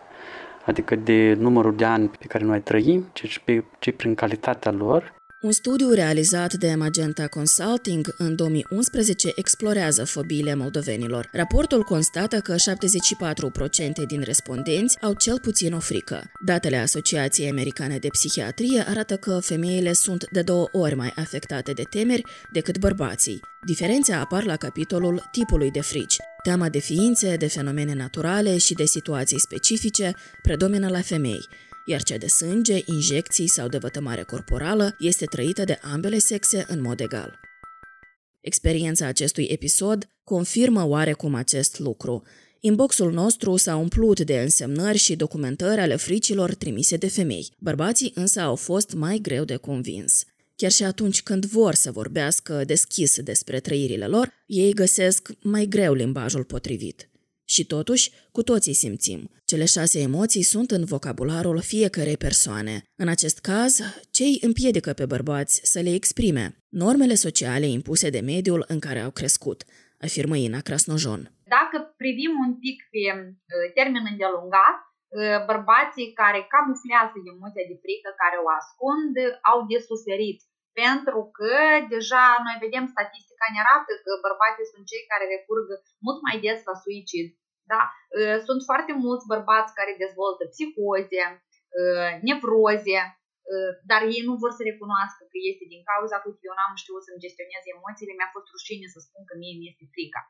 adică 0.65 0.95
de 0.95 1.33
numărul 1.33 1.75
de 1.75 1.85
ani 1.85 2.07
pe 2.07 2.25
care 2.25 2.43
noi 2.43 2.61
trăim, 2.61 3.09
ci, 3.13 3.41
ci 3.79 3.91
prin 3.91 4.15
calitatea 4.15 4.71
lor 4.71 5.17
Un 5.41 5.51
studiu 5.51 5.89
realizat 5.91 6.53
de 6.53 6.75
Magenta 6.75 7.27
Consulting 7.27 8.13
în 8.17 8.35
2011 8.35 9.31
explorează 9.35 10.05
fobiile 10.05 10.55
moldovenilor. 10.55 11.29
Raportul 11.31 11.83
constată 11.83 12.39
că 12.39 12.55
74% 12.55 12.57
din 14.07 14.21
respondenți 14.21 14.97
au 15.01 15.13
cel 15.13 15.39
puțin 15.39 15.73
o 15.73 15.79
frică. 15.79 16.31
Datele 16.45 16.77
Asociației 16.77 17.49
Americane 17.49 17.97
de 17.97 18.07
Psihiatrie 18.07 18.83
arată 18.87 19.17
că 19.17 19.39
femeile 19.41 19.93
sunt 19.93 20.29
de 20.31 20.41
două 20.41 20.67
ori 20.71 20.95
mai 20.95 21.13
afectate 21.15 21.71
de 21.71 21.83
temeri 21.89 22.23
decât 22.51 22.77
bărbații. 22.77 23.39
Diferențe 23.65 24.13
apar 24.13 24.43
la 24.43 24.55
capitolul 24.55 25.27
tipului 25.31 25.71
de 25.71 25.81
frici. 25.81 26.15
Teama 26.43 26.69
de 26.69 26.79
ființe, 26.79 27.35
de 27.35 27.47
fenomene 27.47 27.93
naturale 27.93 28.57
și 28.57 28.73
de 28.73 28.85
situații 28.85 29.39
specifice 29.39 30.13
predomină 30.41 30.87
la 30.87 31.01
femei, 31.01 31.47
iar 31.89 32.03
cea 32.03 32.17
de 32.17 32.27
sânge, 32.27 32.79
injecții 32.85 33.47
sau 33.47 33.67
de 33.67 33.77
vătămare 33.77 34.23
corporală 34.23 34.95
este 34.99 35.25
trăită 35.25 35.63
de 35.63 35.79
ambele 35.81 36.17
sexe 36.17 36.65
în 36.67 36.81
mod 36.81 36.99
egal. 36.99 37.39
Experiența 38.41 39.05
acestui 39.05 39.43
episod 39.43 40.09
confirmă 40.23 40.87
oarecum 40.87 41.35
acest 41.35 41.79
lucru. 41.79 42.23
Inboxul 42.59 43.11
nostru 43.11 43.55
s-a 43.55 43.75
umplut 43.75 44.19
de 44.19 44.39
însemnări 44.39 44.97
și 44.97 45.15
documentări 45.15 45.81
ale 45.81 45.95
fricilor 45.95 46.53
trimise 46.53 46.97
de 46.97 47.07
femei. 47.07 47.51
Bărbații 47.59 48.11
însă 48.15 48.39
au 48.41 48.55
fost 48.55 48.93
mai 48.93 49.17
greu 49.17 49.43
de 49.43 49.55
convins. 49.55 50.23
Chiar 50.55 50.71
și 50.71 50.83
atunci 50.83 51.23
când 51.23 51.45
vor 51.45 51.73
să 51.73 51.91
vorbească 51.91 52.63
deschis 52.65 53.21
despre 53.21 53.59
trăirile 53.59 54.07
lor, 54.07 54.33
ei 54.45 54.73
găsesc 54.73 55.29
mai 55.41 55.65
greu 55.65 55.93
limbajul 55.93 56.43
potrivit. 56.43 57.09
Și 57.55 57.63
totuși, 57.65 58.11
cu 58.31 58.41
toții 58.43 58.73
simțim. 58.83 59.21
Cele 59.45 59.65
șase 59.65 59.99
emoții 60.09 60.41
sunt 60.53 60.69
în 60.71 60.83
vocabularul 60.93 61.59
fiecarei 61.71 62.17
persoane. 62.27 62.75
În 63.03 63.07
acest 63.15 63.37
caz, 63.49 63.71
cei 64.17 64.33
împiedică 64.47 64.91
pe 64.93 65.05
bărbați 65.13 65.55
să 65.71 65.79
le 65.85 65.93
exprime 65.99 66.45
normele 66.83 67.15
sociale 67.25 67.67
impuse 67.79 68.09
de 68.15 68.21
mediul 68.33 68.61
în 68.73 68.79
care 68.85 68.99
au 68.99 69.11
crescut, 69.19 69.59
afirmă 70.05 70.35
Ina 70.37 70.61
Krasnojon. 70.67 71.21
Dacă 71.57 71.77
privim 72.01 72.31
un 72.45 72.51
pic 72.63 72.77
pe 72.91 73.01
termen 73.77 74.05
îndelungat, 74.11 74.77
bărbații 75.51 76.13
care 76.21 76.39
camuflează 76.55 77.17
emoția 77.33 77.65
de 77.71 77.77
frică, 77.83 78.09
care 78.23 78.37
o 78.45 78.47
ascund, 78.59 79.13
au 79.51 79.59
de 79.71 79.77
suferit 79.89 80.39
pentru 80.81 81.21
că 81.37 81.55
deja 81.95 82.25
noi 82.45 82.57
vedem 82.65 82.85
statistica 82.95 83.45
ne 83.49 83.59
arată 83.63 83.91
că 84.03 84.11
bărbații 84.27 84.71
sunt 84.71 84.83
cei 84.91 85.03
care 85.11 85.33
recurg 85.35 85.67
mult 86.05 86.19
mai 86.25 86.37
des 86.45 86.59
la 86.69 86.75
suicid. 86.83 87.27
Da? 87.71 87.81
Sunt 88.47 88.61
foarte 88.69 88.93
mulți 89.05 89.29
bărbați 89.33 89.75
care 89.79 90.01
dezvoltă 90.03 90.43
psihoze, 90.53 91.23
nevroze, 92.27 92.99
dar 93.89 94.01
ei 94.15 94.23
nu 94.27 94.33
vor 94.43 94.51
să 94.57 94.61
recunoască 94.69 95.21
că 95.31 95.37
este 95.51 95.65
din 95.73 95.81
cauza 95.89 96.15
că 96.19 96.27
eu 96.47 96.55
n-am 96.57 96.75
știut 96.81 97.01
să-mi 97.05 97.23
gestionez 97.25 97.63
emoțiile, 97.75 98.13
mi-a 98.15 98.31
fost 98.35 98.47
rușine 98.53 98.87
să 98.95 98.99
spun 99.01 99.23
că 99.29 99.33
mie 99.41 99.55
mi 99.59 99.69
este 99.71 99.85
frica. 99.93 100.21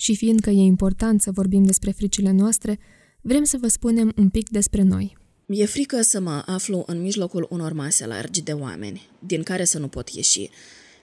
Și 0.00 0.16
fiindcă 0.16 0.50
e 0.50 0.60
important 0.60 1.22
să 1.22 1.30
vorbim 1.30 1.64
despre 1.64 1.90
fricile 1.90 2.30
noastre, 2.30 2.78
vrem 3.20 3.44
să 3.44 3.56
vă 3.60 3.68
spunem 3.68 4.12
un 4.16 4.28
pic 4.28 4.48
despre 4.48 4.82
noi. 4.82 5.16
Mi-e 5.46 5.64
frică 5.64 6.00
să 6.00 6.20
mă 6.20 6.42
aflu 6.46 6.82
în 6.86 7.00
mijlocul 7.00 7.46
unor 7.50 7.72
mase 7.72 8.06
largi 8.06 8.42
de 8.42 8.52
oameni, 8.52 9.08
din 9.18 9.42
care 9.42 9.64
să 9.64 9.78
nu 9.78 9.88
pot 9.88 10.08
ieși. 10.08 10.50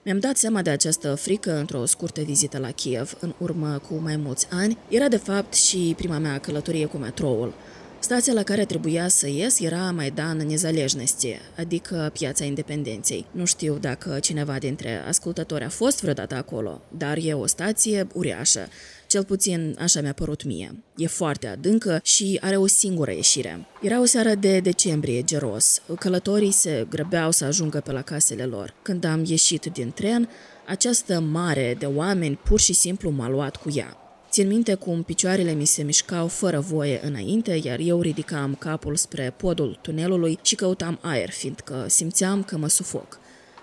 Mi-am 0.04 0.18
dat 0.18 0.36
seama 0.36 0.62
de 0.62 0.70
această 0.70 1.14
frică 1.14 1.58
într-o 1.58 1.84
scurtă 1.84 2.20
vizită 2.20 2.58
la 2.58 2.70
Kiev, 2.70 3.16
în 3.20 3.34
urmă 3.38 3.80
cu 3.88 3.94
mai 3.94 4.16
mulți 4.16 4.46
ani. 4.50 4.78
Era 4.88 5.08
de 5.08 5.16
fapt 5.16 5.54
și 5.54 5.94
prima 5.96 6.18
mea 6.18 6.38
călătorie 6.38 6.86
cu 6.86 6.96
metroul. 6.96 7.54
Stația 8.00 8.32
la 8.32 8.42
care 8.42 8.64
trebuia 8.64 9.08
să 9.08 9.28
ies 9.28 9.60
era 9.60 9.90
Maidan 9.90 10.36
Nezalejnosti, 10.36 11.40
adică 11.58 12.10
Piața 12.12 12.44
Independenței. 12.44 13.26
Nu 13.30 13.44
știu 13.44 13.78
dacă 13.80 14.18
cineva 14.20 14.58
dintre 14.58 15.04
ascultători 15.06 15.64
a 15.64 15.68
fost 15.68 16.00
vreodată 16.00 16.34
acolo, 16.34 16.80
dar 16.96 17.18
e 17.22 17.32
o 17.32 17.46
stație 17.46 18.06
uriașă. 18.12 18.68
Cel 19.06 19.24
puțin 19.24 19.76
așa 19.80 20.00
mi-a 20.00 20.12
părut 20.12 20.44
mie. 20.44 20.82
E 20.96 21.06
foarte 21.06 21.46
adâncă 21.46 22.00
și 22.02 22.38
are 22.42 22.56
o 22.56 22.66
singură 22.66 23.10
ieșire. 23.10 23.66
Era 23.82 24.00
o 24.00 24.04
seară 24.04 24.34
de 24.34 24.60
decembrie 24.60 25.22
geros. 25.22 25.82
Călătorii 25.98 26.52
se 26.52 26.86
grăbeau 26.90 27.30
să 27.30 27.44
ajungă 27.44 27.80
pe 27.80 27.92
la 27.92 28.02
casele 28.02 28.44
lor. 28.44 28.74
Când 28.82 29.04
am 29.04 29.24
ieșit 29.26 29.64
din 29.64 29.90
tren, 29.90 30.28
această 30.66 31.20
mare 31.20 31.76
de 31.78 31.86
oameni 31.86 32.36
pur 32.44 32.60
și 32.60 32.72
simplu 32.72 33.10
m-a 33.10 33.28
luat 33.28 33.56
cu 33.56 33.70
ea. 33.74 34.07
Țin 34.30 34.48
minte 34.48 34.74
cum 34.74 35.02
picioarele 35.02 35.52
mi 35.52 35.64
se 35.64 35.82
mișcau 35.82 36.26
fără 36.26 36.60
voie 36.60 37.00
înainte, 37.02 37.60
iar 37.62 37.78
eu 37.78 38.00
ridicam 38.00 38.54
capul 38.54 38.96
spre 38.96 39.34
podul 39.36 39.78
tunelului 39.82 40.38
și 40.42 40.54
căutam 40.54 40.98
aer, 41.02 41.30
fiindcă 41.30 41.84
simțeam 41.88 42.42
că 42.42 42.56
mă 42.56 42.68
sufoc. 42.68 43.18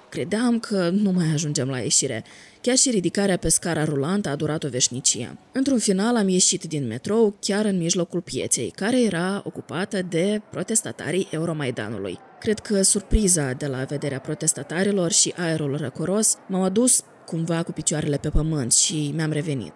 Credeam 0.09 0.59
că 0.59 0.89
nu 0.89 1.11
mai 1.11 1.25
ajungem 1.33 1.69
la 1.69 1.77
ieșire. 1.77 2.23
Chiar 2.61 2.75
și 2.75 2.89
ridicarea 2.89 3.37
pe 3.37 3.49
scara 3.49 3.83
rulantă 3.83 4.29
a 4.29 4.35
durat 4.35 4.63
o 4.63 4.67
veșnicie. 4.67 5.37
Într-un 5.51 5.79
final 5.79 6.15
am 6.15 6.27
ieșit 6.27 6.63
din 6.63 6.87
metrou 6.87 7.35
chiar 7.39 7.65
în 7.65 7.77
mijlocul 7.77 8.21
pieței, 8.21 8.73
care 8.75 9.01
era 9.01 9.41
ocupată 9.45 10.01
de 10.01 10.41
protestatarii 10.51 11.27
Euromaidanului. 11.31 12.19
Cred 12.39 12.59
că 12.59 12.81
surpriza 12.81 13.51
de 13.51 13.65
la 13.65 13.83
vederea 13.83 14.19
protestatarilor 14.19 15.11
și 15.11 15.33
aerul 15.37 15.77
răcoros 15.77 16.35
m-au 16.47 16.63
adus 16.63 17.03
cumva 17.25 17.63
cu 17.63 17.71
picioarele 17.71 18.17
pe 18.17 18.29
pământ 18.29 18.73
și 18.73 19.11
mi-am 19.15 19.31
revenit. 19.31 19.73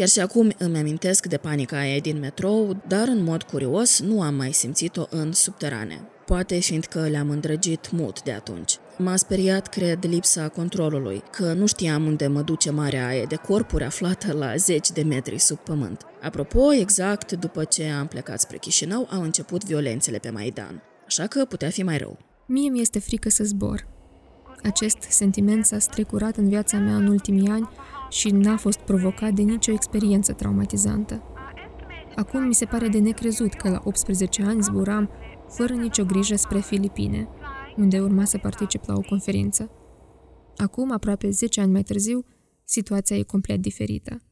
Chiar 0.00 0.08
și 0.08 0.20
acum 0.20 0.52
îmi 0.58 0.78
amintesc 0.78 1.26
de 1.26 1.36
panica 1.36 1.78
aia 1.78 1.98
din 1.98 2.18
metrou, 2.18 2.82
dar 2.88 3.08
în 3.08 3.22
mod 3.22 3.42
curios 3.42 4.00
nu 4.00 4.22
am 4.22 4.34
mai 4.34 4.52
simțit-o 4.52 5.06
în 5.10 5.32
subterane. 5.32 6.08
Poate 6.26 6.58
fiindcă 6.58 7.08
le-am 7.08 7.30
îndrăgit 7.30 7.90
mult 7.90 8.22
de 8.22 8.32
atunci. 8.32 8.76
M-a 8.98 9.16
speriat, 9.16 9.68
cred, 9.68 10.06
lipsa 10.06 10.48
controlului, 10.48 11.22
că 11.30 11.52
nu 11.52 11.66
știam 11.66 12.06
unde 12.06 12.26
mă 12.26 12.40
duce 12.40 12.70
marea 12.70 13.06
aia 13.06 13.24
de 13.24 13.36
corpuri 13.36 13.84
aflată 13.84 14.32
la 14.32 14.56
zeci 14.56 14.90
de 14.90 15.02
metri 15.02 15.38
sub 15.38 15.58
pământ. 15.58 16.06
Apropo, 16.22 16.72
exact 16.72 17.32
după 17.32 17.64
ce 17.64 17.84
am 17.84 18.06
plecat 18.06 18.40
spre 18.40 18.56
Chișinău, 18.58 19.08
au 19.10 19.22
început 19.22 19.64
violențele 19.64 20.18
pe 20.18 20.30
Maidan, 20.30 20.82
așa 21.06 21.26
că 21.26 21.44
putea 21.44 21.68
fi 21.68 21.82
mai 21.82 21.98
rău. 21.98 22.18
Mie 22.46 22.70
mi-este 22.70 22.98
frică 22.98 23.28
să 23.28 23.44
zbor. 23.44 23.99
Acest 24.62 25.00
sentiment 25.00 25.64
s-a 25.64 25.78
strecurat 25.78 26.36
în 26.36 26.48
viața 26.48 26.78
mea 26.78 26.96
în 26.96 27.06
ultimii 27.06 27.48
ani 27.48 27.68
și 28.10 28.30
n-a 28.30 28.56
fost 28.56 28.78
provocat 28.78 29.32
de 29.32 29.42
nicio 29.42 29.72
experiență 29.72 30.32
traumatizantă. 30.32 31.22
Acum 32.16 32.42
mi 32.42 32.54
se 32.54 32.64
pare 32.64 32.88
de 32.88 32.98
necrezut 32.98 33.52
că 33.52 33.68
la 33.68 33.80
18 33.84 34.42
ani 34.42 34.62
zburam 34.62 35.10
fără 35.48 35.72
nicio 35.72 36.04
grijă 36.04 36.36
spre 36.36 36.60
Filipine, 36.60 37.28
unde 37.76 38.00
urma 38.00 38.24
să 38.24 38.38
particip 38.38 38.84
la 38.84 38.94
o 38.94 39.00
conferință. 39.00 39.70
Acum, 40.56 40.92
aproape 40.92 41.30
10 41.30 41.60
ani 41.60 41.72
mai 41.72 41.82
târziu, 41.82 42.24
situația 42.64 43.16
e 43.16 43.22
complet 43.22 43.60
diferită. 43.60 44.22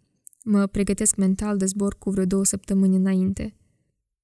Mă 0.44 0.66
pregătesc 0.66 1.16
mental 1.16 1.56
de 1.56 1.64
zbor 1.64 1.94
cu 1.98 2.10
vreo 2.10 2.24
două 2.24 2.44
săptămâni 2.44 2.96
înainte. 2.96 3.56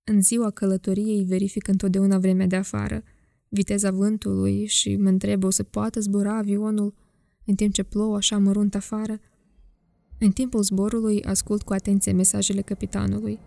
În 0.05 0.23
ziua 0.23 0.51
călătoriei 0.51 1.25
verific 1.25 1.69
întotdeauna 1.69 2.19
vremea 2.19 2.47
de 2.47 2.57
afară, 2.57 3.03
viteza 3.55 3.91
vântului 3.91 4.67
și 4.67 4.97
mă 4.97 5.09
întreb 5.09 5.45
o 5.45 5.51
să 5.51 5.63
poată 5.63 6.01
zbura 6.01 6.37
avionul 6.37 6.95
în 7.45 7.55
timp 7.55 7.73
ce 7.73 7.83
plouă 7.83 8.17
așa 8.17 8.39
mărunt 8.39 8.75
afară– 8.75 9.21
în 10.19 10.31
timpul 10.31 10.63
zborului 10.63 11.25
ascult 11.25 11.63
cu 11.63 11.73
atenție 11.73 12.13
mesajele 12.13 12.61
capitanului. 12.61 13.39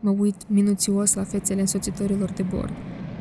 Mă 0.00 0.10
uit 0.10 0.48
minuțios 0.48 1.14
la 1.14 1.24
fețele 1.24 1.60
însoțitorilor 1.60 2.30
de 2.30 2.42
bord 2.42 2.72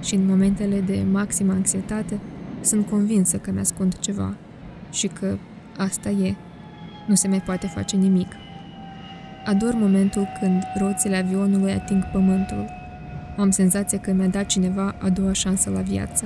și 0.02 0.16
în 0.16 0.26
momentele 0.26 0.82
de 0.82 1.06
maximă 1.12 1.52
anxietate 1.52 2.20
sunt 2.62 2.88
convinsă 2.88 3.38
că 3.38 3.52
mi-ascund 3.52 4.00
ceva 4.00 4.38
și 4.92 5.08
că 5.08 5.38
asta 5.78 6.10
e. 6.10 6.36
Nu 7.08 7.16
se 7.16 7.28
mai 7.28 7.42
poate 7.42 7.68
face 7.68 7.96
nimic. 7.96 8.28
Ador 9.46 9.74
momentul 9.74 10.28
când 10.40 10.64
roțile 10.80 11.16
avionului 11.16 11.72
ating 11.72 12.04
pământul. 12.12 12.66
Am 13.38 13.50
senzația 13.50 14.00
că 14.00 14.12
mi-a 14.12 14.28
dat 14.28 14.46
cineva 14.46 14.96
a 15.00 15.10
doua 15.10 15.32
șansă 15.32 15.70
la 15.70 15.82
viață. 15.82 16.26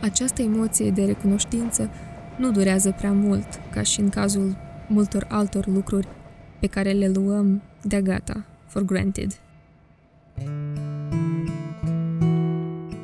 Această 0.00 0.42
emoție 0.42 0.90
de 0.90 1.04
recunoștință 1.04 1.90
nu 2.38 2.50
durează 2.50 2.94
prea 2.96 3.12
mult, 3.12 3.46
ca 3.72 3.82
și 3.82 4.00
în 4.00 4.08
cazul 4.08 4.56
multor 4.88 5.26
altor 5.28 5.66
lucruri 5.66 6.08
pe 6.60 6.66
care 6.66 6.92
le 6.92 7.08
luăm 7.08 7.62
de 7.82 8.00
gata, 8.02 8.44
for 8.66 8.82
granted. 8.82 9.38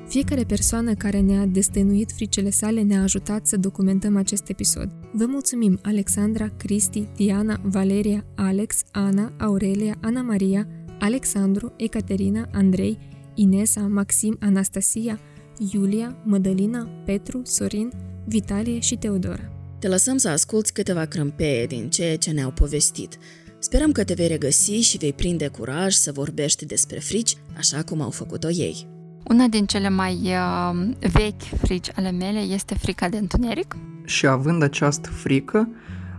Fiecare 0.09 0.45
persoană 0.45 0.95
care 0.95 1.21
ne-a 1.21 1.47
destăinuit 1.47 2.13
fricele 2.13 2.51
sale 2.51 2.83
ne-a 2.83 3.03
ajutat 3.03 3.47
să 3.47 3.57
documentăm 3.57 4.17
acest 4.17 4.49
episod. 4.49 4.89
Vă 5.13 5.27
mulțumim 5.27 5.79
Alexandra, 5.83 6.49
Cristi, 6.57 7.09
Diana, 7.17 7.61
Valeria, 7.63 8.25
Alex, 8.35 8.83
Ana, 8.93 9.33
Aurelia, 9.39 9.97
Ana 10.01 10.23
Maria, 10.23 10.67
Alexandru, 10.99 11.73
Ecaterina, 11.77 12.49
Andrei, 12.53 12.99
Inesa, 13.41 13.81
Maxim, 13.81 14.37
Anastasia, 14.41 15.21
Iulia, 15.73 16.17
Mădălina, 16.25 16.89
Petru, 17.05 17.41
Sorin, 17.45 17.93
Vitalie 18.27 18.81
și 18.81 18.97
Teodora. 18.97 19.53
Te 19.79 19.89
lăsăm 19.89 20.17
să 20.17 20.29
asculți 20.29 20.73
câteva 20.73 21.05
crâmpeie 21.05 21.67
din 21.67 21.91
ceea 21.91 22.17
ce 22.17 22.31
ne-au 22.31 22.51
povestit. 22.51 23.19
Sperăm 23.59 23.93
că 23.93 24.05
te 24.05 24.15
vei 24.15 24.27
regăsi 24.27 24.73
și 24.73 24.99
vei 24.99 25.13
prinde 25.13 25.47
curaj 25.47 25.95
să 25.95 26.13
vorbești 26.13 26.67
despre 26.67 26.99
frici 26.99 27.37
așa 27.57 27.83
cum 27.83 28.01
au 28.01 28.11
făcut-o 28.11 28.49
ei. 28.49 28.87
Una 29.29 29.47
din 29.47 29.67
cele 29.67 29.89
mai 29.89 30.15
uh, 30.15 30.95
vechi 31.13 31.43
frici 31.43 31.91
ale 31.95 32.11
mele 32.11 32.39
este 32.39 32.75
frica 32.75 33.09
de 33.09 33.17
întuneric. 33.17 33.77
Și 34.05 34.27
având 34.27 34.63
această 34.63 35.11
frică, 35.11 35.69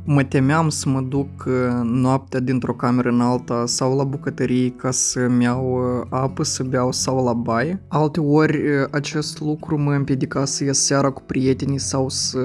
mă 0.03 0.23
temeam 0.23 0.69
să 0.69 0.89
mă 0.89 1.01
duc 1.01 1.45
uh, 1.45 1.53
noaptea 1.83 2.39
dintr-o 2.39 2.73
cameră 2.73 3.09
în 3.09 3.21
alta 3.21 3.63
sau 3.65 3.95
la 3.95 4.03
bucătărie 4.03 4.69
ca 4.69 4.91
să-mi 4.91 5.43
iau 5.43 5.99
uh, 5.99 6.07
apă 6.09 6.43
să 6.43 6.63
beau 6.63 6.91
sau 6.91 7.23
la 7.23 7.33
baie. 7.33 7.81
Alte 7.87 8.19
ori 8.19 8.57
uh, 8.57 8.87
acest 8.91 9.39
lucru 9.39 9.81
mă 9.81 9.93
împiedica 9.93 10.45
să 10.45 10.63
ies 10.63 10.85
seara 10.85 11.09
cu 11.09 11.21
prietenii 11.21 11.79
sau 11.79 12.09
să 12.09 12.39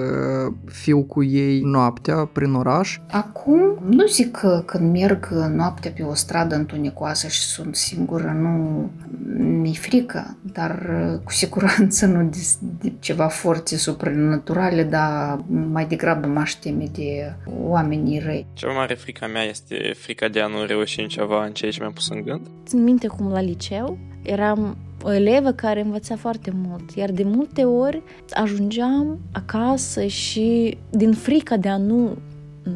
fiu 0.64 1.02
cu 1.02 1.22
ei 1.22 1.60
noaptea 1.60 2.28
prin 2.32 2.54
oraș. 2.54 3.00
Acum 3.10 3.60
nu 3.88 4.06
zic 4.06 4.30
că 4.30 4.62
când 4.66 4.92
merg 4.92 5.28
noaptea 5.54 5.90
pe 5.90 6.02
o 6.02 6.14
stradă 6.14 6.54
întunecoasă 6.54 7.26
și 7.28 7.40
sunt 7.40 7.76
singură, 7.76 8.36
nu 8.40 8.90
mi-e 9.38 9.72
frică, 9.72 10.36
dar 10.52 10.86
cu 11.24 11.32
siguranță 11.32 12.06
nu 12.06 12.22
de, 12.22 12.38
de 12.80 12.92
ceva 12.98 13.26
forțe 13.26 13.76
supranaturale, 13.76 14.82
dar 14.82 15.44
mai 15.72 15.86
degrabă 15.86 16.26
mă 16.26 16.44
teme 16.60 16.84
de 16.92 17.34
oamenii 17.60 18.18
răi. 18.18 18.46
Cea 18.52 18.66
mai 18.66 18.76
mare 18.76 18.94
frica 18.94 19.26
mea 19.26 19.42
este 19.42 19.92
frica 19.96 20.28
de 20.28 20.40
a 20.40 20.46
nu 20.46 20.64
reuși 20.64 21.00
în 21.00 21.08
ceva 21.08 21.44
în 21.44 21.52
ceea 21.52 21.70
ce 21.70 21.80
mi-am 21.80 21.92
pus 21.92 22.08
în 22.08 22.22
gând. 22.22 22.46
Țin 22.66 22.82
minte 22.82 23.06
cum 23.06 23.30
la 23.30 23.40
liceu 23.40 23.98
eram 24.22 24.76
o 25.02 25.12
elevă 25.12 25.52
care 25.52 25.80
învăța 25.80 26.16
foarte 26.16 26.52
mult, 26.54 26.90
iar 26.90 27.10
de 27.10 27.22
multe 27.22 27.64
ori 27.64 28.02
ajungeam 28.30 29.18
acasă 29.32 30.06
și 30.06 30.78
din 30.90 31.12
frica 31.12 31.56
de 31.56 31.68
a 31.68 31.76
nu 31.76 32.16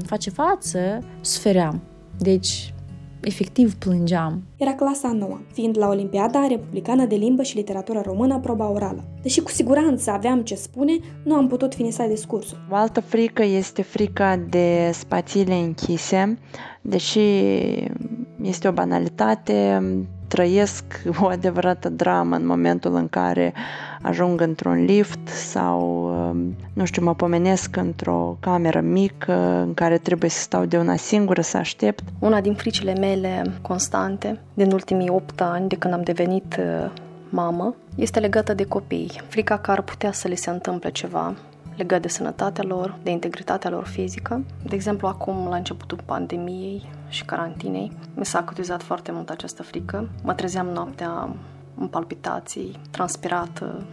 face 0.07 0.31
față, 0.31 1.05
sufeream. 1.21 1.83
Deci 2.19 2.75
efectiv 3.21 3.75
plângeam. 3.75 4.43
Era 4.57 4.75
clasa 4.75 5.13
nouă, 5.13 5.41
fiind 5.53 5.79
la 5.79 5.89
Olimpiada 5.89 6.47
Republicană 6.47 7.05
de 7.05 7.15
Limbă 7.15 7.43
și 7.43 7.57
Literatură 7.57 8.03
Română 8.05 8.39
proba 8.39 8.71
orală. 8.71 9.05
Deși 9.23 9.41
cu 9.41 9.51
siguranță 9.51 10.11
aveam 10.11 10.43
ce 10.43 10.55
spune, 10.55 10.99
nu 11.25 11.35
am 11.35 11.49
putut 11.49 11.75
finisa 11.75 12.07
discursul. 12.07 12.59
O 12.71 12.75
altă 12.75 13.01
frică 13.01 13.43
este 13.45 13.83
frica 13.83 14.37
de 14.49 14.91
spațiile 14.93 15.55
închise, 15.55 16.39
deși 16.83 17.21
este 18.43 18.69
o 18.69 18.73
banalitate, 18.73 19.83
trăiesc 20.31 20.85
o 21.21 21.27
adevărată 21.27 21.89
dramă 21.89 22.37
în 22.37 22.47
momentul 22.47 22.95
în 22.95 23.09
care 23.09 23.53
ajung 24.03 24.41
într-un 24.41 24.85
lift 24.85 25.29
sau, 25.29 26.05
um, 26.05 26.57
nu 26.73 26.85
știu, 26.85 27.03
mă 27.03 27.15
pomenesc 27.15 27.77
într-o 27.77 28.37
cameră 28.41 28.81
mică 28.81 29.63
în 29.67 29.75
care 29.75 29.99
trebuie 29.99 30.31
să 30.31 30.41
stau 30.41 30.65
de 30.65 30.79
una 30.79 30.97
singură 30.97 31.41
să 31.41 31.57
aștept. 31.57 32.03
Una 32.19 32.41
din 32.41 32.55
fricile 32.55 32.95
mele 32.95 33.43
constante 33.63 34.41
din 34.55 34.73
ultimii 34.73 35.11
8 35.11 35.41
ani 35.41 35.69
de 35.69 35.77
când 35.77 35.95
am 35.95 36.03
devenit 36.03 36.57
uh, 36.59 36.91
mamă 37.29 37.75
este 37.95 38.21
legată 38.21 38.55
de 38.55 38.65
copii. 38.65 39.23
Frica 39.29 39.59
că 39.59 39.71
ar 39.71 39.83
putea 39.83 40.13
să 40.13 40.29
le 40.29 40.35
se 40.35 40.51
întâmple 40.51 40.91
ceva 40.91 41.35
legat 41.77 42.01
de 42.01 42.09
sănătatea 42.09 42.65
lor, 42.67 42.99
de 43.03 43.11
integritatea 43.11 43.71
lor 43.71 43.87
fizică. 43.87 44.45
De 44.63 44.75
exemplu, 44.75 45.09
acum, 45.09 45.47
la 45.49 45.57
începutul 45.57 45.99
pandemiei 46.05 46.89
și 47.11 47.25
carantinei, 47.25 47.93
mi 48.15 48.25
s-a 48.25 48.39
acutizat 48.39 48.83
foarte 48.83 49.13
mult 49.13 49.29
această 49.29 49.63
frică. 49.63 50.09
Mă 50.23 50.35
trezeam 50.35 50.67
noaptea 50.67 51.37
în 51.75 51.87
palpitații, 51.87 52.79
transpirată, 52.91 53.85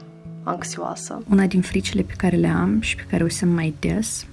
anxioasă. 0.44 1.24
Una 1.30 1.46
din 1.46 1.62
fricile 1.62 2.02
pe 2.02 2.14
care 2.18 2.36
le 2.36 2.48
am 2.48 2.82
și 2.82 2.96
pe 2.96 3.06
care 3.10 3.24
o 3.24 3.28
simt 3.28 3.54
mai 3.54 3.76
des 3.80 4.26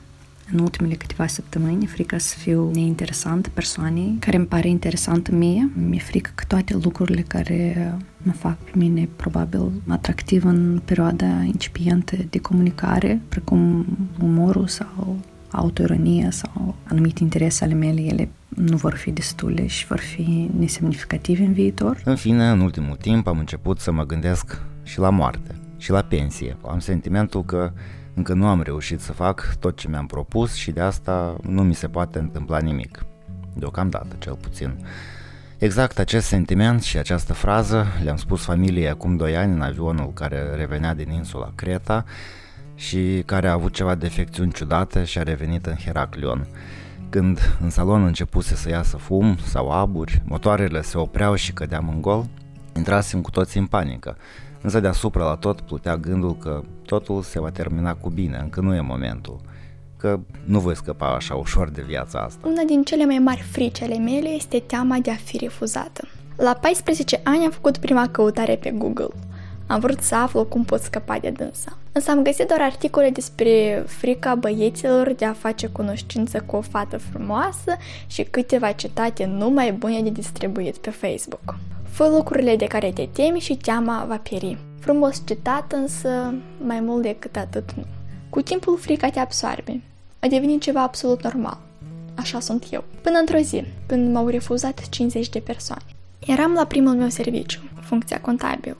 în 0.52 0.58
ultimele 0.58 0.94
câteva 0.94 1.26
săptămâni, 1.26 1.86
frica 1.86 2.18
să 2.18 2.36
fiu 2.38 2.70
neinteresant 2.72 3.48
persoanei 3.48 4.16
care 4.20 4.36
îmi 4.36 4.46
pare 4.46 4.68
interesantă 4.68 5.32
mie. 5.32 5.70
Mi-e 5.88 5.98
frică 5.98 6.30
că 6.34 6.44
toate 6.48 6.76
lucrurile 6.82 7.20
care 7.20 7.94
mă 8.22 8.32
fac 8.32 8.56
pe 8.56 8.70
mine 8.74 9.08
probabil 9.16 9.70
atractiv 9.88 10.44
în 10.44 10.80
perioada 10.84 11.42
incipientă 11.42 12.16
de 12.30 12.38
comunicare, 12.38 13.20
precum 13.28 13.86
umorul 14.22 14.66
sau 14.66 15.16
autoironia 15.50 16.30
sau 16.30 16.74
anumite 16.84 17.22
interese 17.22 17.64
ale 17.64 17.74
mele, 17.74 18.00
ele 18.00 18.28
nu 18.54 18.76
vor 18.76 18.94
fi 18.94 19.10
destule 19.10 19.66
și 19.66 19.86
vor 19.86 19.98
fi 19.98 20.50
nesemnificative 20.58 21.42
în 21.42 21.52
viitor. 21.52 22.00
În 22.04 22.16
fine, 22.16 22.48
în 22.48 22.60
ultimul 22.60 22.96
timp 22.96 23.26
am 23.26 23.38
început 23.38 23.80
să 23.80 23.92
mă 23.92 24.06
gândesc 24.06 24.62
și 24.82 24.98
la 24.98 25.10
moarte 25.10 25.54
și 25.76 25.90
la 25.90 26.02
pensie. 26.02 26.56
Am 26.66 26.78
sentimentul 26.78 27.44
că 27.44 27.72
încă 28.14 28.34
nu 28.34 28.46
am 28.46 28.62
reușit 28.62 29.00
să 29.00 29.12
fac 29.12 29.56
tot 29.60 29.76
ce 29.76 29.88
mi-am 29.88 30.06
propus 30.06 30.54
și 30.54 30.70
de 30.70 30.80
asta 30.80 31.36
nu 31.42 31.62
mi 31.62 31.74
se 31.74 31.88
poate 31.88 32.18
întâmpla 32.18 32.58
nimic. 32.58 33.04
Deocamdată, 33.54 34.16
cel 34.18 34.34
puțin. 34.40 34.76
Exact 35.58 35.98
acest 35.98 36.26
sentiment 36.26 36.82
și 36.82 36.98
această 36.98 37.32
frază 37.32 37.86
le-am 38.02 38.16
spus 38.16 38.44
familiei 38.44 38.88
acum 38.88 39.16
2 39.16 39.36
ani 39.36 39.52
în 39.52 39.60
avionul 39.60 40.12
care 40.12 40.54
revenea 40.56 40.94
din 40.94 41.10
insula 41.10 41.52
Creta 41.54 42.04
și 42.74 43.22
care 43.26 43.48
a 43.48 43.52
avut 43.52 43.72
ceva 43.72 43.94
defecțiuni 43.94 44.52
ciudate 44.52 45.04
și 45.04 45.18
a 45.18 45.22
revenit 45.22 45.66
în 45.66 45.74
Heraclion. 45.74 46.46
Când 47.14 47.56
în 47.60 47.70
salon 47.70 48.04
începuse 48.04 48.54
să 48.54 48.68
iasă 48.68 48.96
fum 48.96 49.36
sau 49.36 49.70
aburi, 49.70 50.22
motoarele 50.24 50.82
se 50.82 50.98
opreau 50.98 51.34
și 51.34 51.52
cădeam 51.52 51.88
în 51.88 52.00
gol, 52.00 52.26
intrasem 52.76 53.20
cu 53.20 53.30
toții 53.30 53.60
în 53.60 53.66
panică. 53.66 54.16
Însă 54.60 54.80
deasupra 54.80 55.24
la 55.24 55.34
tot 55.34 55.60
plutea 55.60 55.96
gândul 55.96 56.36
că 56.36 56.62
totul 56.86 57.22
se 57.22 57.40
va 57.40 57.50
termina 57.50 57.94
cu 57.94 58.10
bine, 58.10 58.38
încă 58.42 58.60
nu 58.60 58.74
e 58.74 58.80
momentul 58.80 59.40
că 59.96 60.20
nu 60.44 60.60
voi 60.60 60.76
scăpa 60.76 61.14
așa 61.14 61.34
ușor 61.34 61.70
de 61.70 61.82
viața 61.82 62.18
asta. 62.18 62.48
Una 62.48 62.62
din 62.66 62.82
cele 62.82 63.04
mai 63.04 63.18
mari 63.18 63.40
frici 63.40 63.82
ale 63.82 63.98
mele 63.98 64.28
este 64.28 64.58
teama 64.58 64.96
de 64.96 65.10
a 65.10 65.14
fi 65.14 65.36
refuzată. 65.36 66.08
La 66.36 66.52
14 66.60 67.20
ani 67.24 67.44
am 67.44 67.50
făcut 67.50 67.76
prima 67.76 68.08
căutare 68.08 68.56
pe 68.56 68.70
Google. 68.70 69.14
Am 69.66 69.80
vrut 69.80 70.00
să 70.00 70.14
aflu 70.14 70.44
cum 70.44 70.64
pot 70.64 70.80
scăpa 70.80 71.18
de 71.18 71.30
dânsa. 71.30 71.78
Însă 71.96 72.10
am 72.10 72.22
găsit 72.22 72.46
doar 72.46 72.60
articole 72.60 73.10
despre 73.10 73.84
frica 73.86 74.34
băieților 74.34 75.12
de 75.12 75.24
a 75.24 75.32
face 75.32 75.66
cunoștință 75.66 76.40
cu 76.46 76.56
o 76.56 76.60
fată 76.60 76.98
frumoasă 76.98 77.76
și 78.06 78.22
câteva 78.22 78.72
citate 78.72 79.24
numai 79.24 79.72
bune 79.72 80.02
de 80.02 80.10
distribuit 80.10 80.76
pe 80.76 80.90
Facebook. 80.90 81.56
Fă 81.90 82.08
lucrurile 82.08 82.56
de 82.56 82.66
care 82.66 82.92
te 82.92 83.08
temi 83.12 83.40
și 83.40 83.56
teama 83.56 84.04
va 84.08 84.16
pieri. 84.16 84.58
Frumos 84.80 85.22
citat, 85.26 85.72
însă 85.72 86.34
mai 86.64 86.80
mult 86.80 87.02
decât 87.02 87.36
atât 87.36 87.72
nu. 87.72 87.84
Cu 88.30 88.40
timpul 88.40 88.78
frica 88.78 89.10
te 89.10 89.18
absoarbe. 89.18 89.82
A 90.20 90.26
devenit 90.26 90.60
ceva 90.60 90.82
absolut 90.82 91.22
normal. 91.22 91.58
Așa 92.14 92.40
sunt 92.40 92.66
eu. 92.70 92.84
Până 93.02 93.18
într-o 93.18 93.38
zi, 93.38 93.64
când 93.86 94.12
m-au 94.12 94.28
refuzat 94.28 94.88
50 94.88 95.28
de 95.28 95.38
persoane. 95.38 95.84
Eram 96.26 96.52
la 96.52 96.64
primul 96.64 96.94
meu 96.94 97.08
serviciu, 97.08 97.60
funcția 97.80 98.20
contabil, 98.20 98.76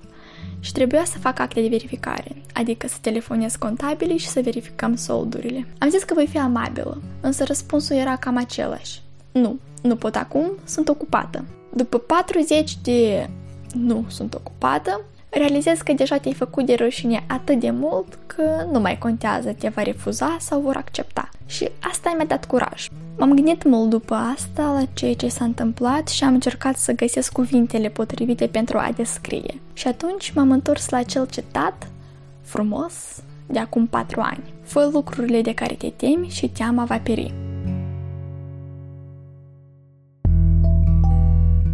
și 0.64 0.72
trebuia 0.72 1.05
să 1.05 1.18
fac 1.18 1.38
acte 1.38 1.61
de 1.61 1.68
verificare, 1.68 2.37
adică 2.53 2.87
să 2.88 2.96
telefonez 3.00 3.57
contabilii 3.57 4.18
și 4.18 4.29
să 4.29 4.40
verificăm 4.40 4.96
soldurile. 4.96 5.66
Am 5.79 5.90
zis 5.90 6.03
că 6.03 6.14
voi 6.14 6.27
fi 6.27 6.38
amabilă, 6.38 7.03
însă 7.20 7.44
răspunsul 7.44 7.96
era 7.96 8.16
cam 8.16 8.37
același. 8.37 9.03
Nu, 9.33 9.59
nu 9.83 9.96
pot 9.96 10.16
acum, 10.16 10.50
sunt 10.64 10.88
ocupată. 10.88 11.44
După 11.74 11.98
40 11.98 12.77
de 12.83 13.31
nu 13.72 14.05
sunt 14.09 14.35
ocupată, 14.35 15.00
realizez 15.35 15.79
că 15.79 15.92
deja 15.92 16.16
te-ai 16.16 16.35
făcut 16.35 16.66
de 16.66 16.75
rușine 16.75 17.25
atât 17.27 17.61
de 17.61 17.70
mult 17.70 18.18
că 18.27 18.66
nu 18.73 18.81
mai 18.81 18.99
contează, 18.99 19.53
te 19.53 19.68
va 19.68 19.83
refuza 19.83 20.37
sau 20.40 20.61
vor 20.61 20.77
accepta. 20.77 21.29
Și 21.47 21.68
asta 21.81 22.14
mi-a 22.16 22.27
dat 22.27 22.44
curaj. 22.44 22.88
M-am 23.18 23.35
gândit 23.35 23.64
mult 23.64 23.90
după 23.90 24.14
asta 24.14 24.62
la 24.62 24.85
ceea 24.92 25.14
ce 25.14 25.29
s-a 25.29 25.44
întâmplat 25.44 26.09
și 26.09 26.25
am 26.25 26.35
încercat 26.35 26.77
să 26.77 26.92
găsesc 26.92 27.33
cuvintele 27.33 27.88
potrivite 27.88 28.47
pentru 28.47 28.79
a 28.79 28.92
descrie. 28.97 29.61
Și 29.73 29.88
atunci 29.88 30.33
m-am 30.33 30.51
întors 30.51 30.88
la 30.88 30.97
acel 30.97 31.27
citat 31.27 31.88
frumos 32.42 32.92
de 33.47 33.59
acum 33.59 33.87
patru 33.87 34.20
ani. 34.20 34.53
Fă 34.62 34.90
lucrurile 34.92 35.42
de 35.42 35.55
care 35.55 35.75
te 35.75 35.88
temi 35.88 36.29
și 36.29 36.49
teama 36.49 36.85
va 36.85 36.99
pieri. 36.99 37.43